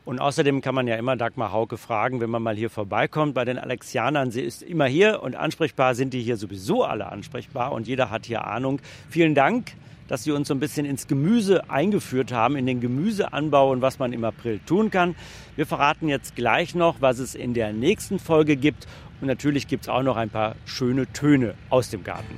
Und 0.06 0.20
außerdem 0.20 0.62
kann 0.62 0.76
man 0.76 0.86
ja 0.86 0.96
immer 0.98 1.16
Dagmar 1.16 1.52
Hauke 1.52 1.78
fragen, 1.78 2.22
wenn 2.22 2.30
man 2.30 2.44
mal 2.44 2.56
hier 2.56 2.70
vorbeikommt 2.70 3.34
bei 3.34 3.44
den 3.44 3.58
Alexianern. 3.58 4.30
Sie 4.30 4.42
ist 4.42 4.62
immer 4.62 4.86
hier 4.86 5.24
und 5.24 5.36
ansprechbar 5.36 5.96
sind 5.96 6.14
die 6.14 6.22
hier 6.22 6.38
sowieso 6.38 6.84
alle 6.84 7.08
ansprechbar 7.12 7.72
und 7.72 7.88
jeder 7.88 8.12
hat 8.12 8.28
hier 8.28 8.46
Ahnung. 8.46 8.80
Vielen 9.10 9.34
Dank 9.34 9.72
dass 10.08 10.24
Sie 10.24 10.32
uns 10.32 10.48
so 10.48 10.54
ein 10.54 10.60
bisschen 10.60 10.86
ins 10.86 11.08
Gemüse 11.08 11.70
eingeführt 11.70 12.32
haben, 12.32 12.56
in 12.56 12.66
den 12.66 12.82
Gemüseanbau 12.82 13.72
und 13.72 13.82
was 13.82 14.00
man 14.00 14.14
im 14.14 14.24
April 14.24 14.60
tun 14.66 14.92
kann. 14.92 15.16
Wir 15.56 15.66
verraten 15.66 16.10
jetzt 16.10 16.36
gleich 16.36 16.76
noch, 16.76 17.02
was 17.02 17.20
es 17.20 17.36
in 17.36 17.54
der 17.54 17.74
nächsten 17.74 18.20
Folge 18.20 18.56
gibt. 18.56 18.88
Und 19.22 19.28
natürlich 19.28 19.68
gibt 19.68 19.84
es 19.84 19.90
auch 19.90 20.04
noch 20.04 20.18
ein 20.18 20.30
paar 20.30 20.56
schöne 20.66 21.12
Töne 21.12 21.56
aus 21.70 21.90
dem 21.90 22.04
Garten. 22.04 22.38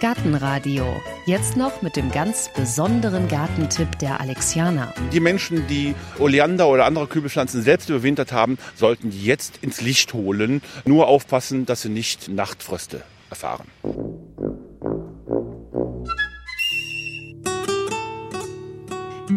Gartenradio. 0.00 0.84
Jetzt 1.24 1.56
noch 1.56 1.80
mit 1.80 1.96
dem 1.96 2.10
ganz 2.10 2.50
besonderen 2.54 3.26
Gartentipp 3.28 3.98
der 4.00 4.20
Alexianer. 4.20 4.92
Die 5.12 5.20
Menschen, 5.20 5.66
die 5.66 5.94
Oleander 6.18 6.68
oder 6.68 6.84
andere 6.84 7.06
Kübelpflanzen 7.06 7.62
selbst 7.62 7.88
überwintert 7.88 8.30
haben, 8.30 8.58
sollten 8.74 9.10
die 9.10 9.24
jetzt 9.24 9.60
ins 9.62 9.80
Licht 9.80 10.12
holen. 10.12 10.60
Nur 10.84 11.06
aufpassen, 11.06 11.64
dass 11.64 11.82
sie 11.82 11.88
nicht 11.88 12.28
Nachtfröste 12.28 13.02
erfahren. 13.30 13.66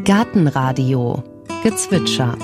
Gartenradio 0.07 1.21
Gezwitscher 1.63 2.37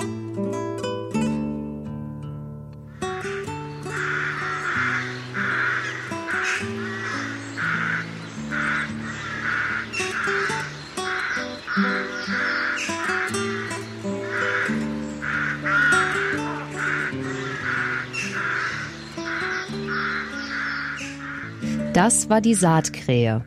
Das 21.93 22.29
war 22.29 22.41
die 22.41 22.55
Saatkrähe. 22.55 23.45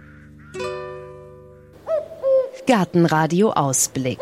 Gartenradio 2.67 3.53
Ausblick. 3.53 4.19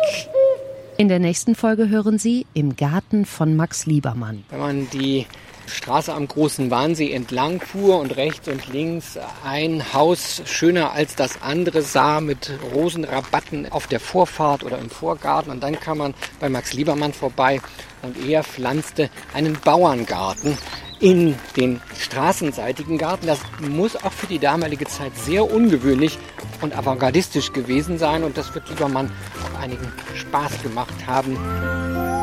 In 0.98 1.08
der 1.08 1.18
nächsten 1.18 1.54
Folge 1.54 1.88
hören 1.88 2.18
Sie 2.18 2.46
im 2.52 2.76
Garten 2.76 3.24
von 3.24 3.56
Max 3.56 3.86
Liebermann. 3.86 4.44
Wenn 4.50 4.60
man 4.60 4.90
die 4.90 5.24
Straße 5.66 6.12
am 6.12 6.28
Großen 6.28 6.70
Wahnsee 6.70 7.12
entlang 7.12 7.60
fuhr 7.60 7.98
und 7.98 8.16
rechts 8.16 8.48
und 8.48 8.68
links 8.68 9.18
ein 9.44 9.92
Haus 9.92 10.42
schöner 10.44 10.92
als 10.92 11.14
das 11.16 11.42
andere 11.42 11.82
sah 11.82 12.20
mit 12.20 12.52
Rosenrabatten 12.74 13.70
auf 13.70 13.86
der 13.86 14.00
Vorfahrt 14.00 14.64
oder 14.64 14.78
im 14.78 14.90
Vorgarten. 14.90 15.50
Und 15.50 15.62
dann 15.62 15.78
kam 15.78 15.98
man 15.98 16.14
bei 16.40 16.48
Max 16.48 16.72
Liebermann 16.72 17.12
vorbei 17.12 17.60
und 18.02 18.16
er 18.28 18.44
pflanzte 18.44 19.10
einen 19.32 19.58
Bauerngarten 19.60 20.56
in 21.00 21.34
den 21.56 21.80
straßenseitigen 21.98 22.98
Garten. 22.98 23.26
Das 23.26 23.40
muss 23.60 23.96
auch 23.96 24.12
für 24.12 24.26
die 24.26 24.38
damalige 24.38 24.86
Zeit 24.86 25.16
sehr 25.16 25.50
ungewöhnlich 25.50 26.18
und 26.60 26.76
avantgardistisch 26.76 27.52
gewesen 27.52 27.98
sein 27.98 28.24
und 28.24 28.38
das 28.38 28.54
wird 28.54 28.68
Liebermann 28.68 29.10
auch 29.42 29.60
einigen 29.60 29.92
Spaß 30.14 30.62
gemacht 30.62 31.06
haben. 31.06 32.13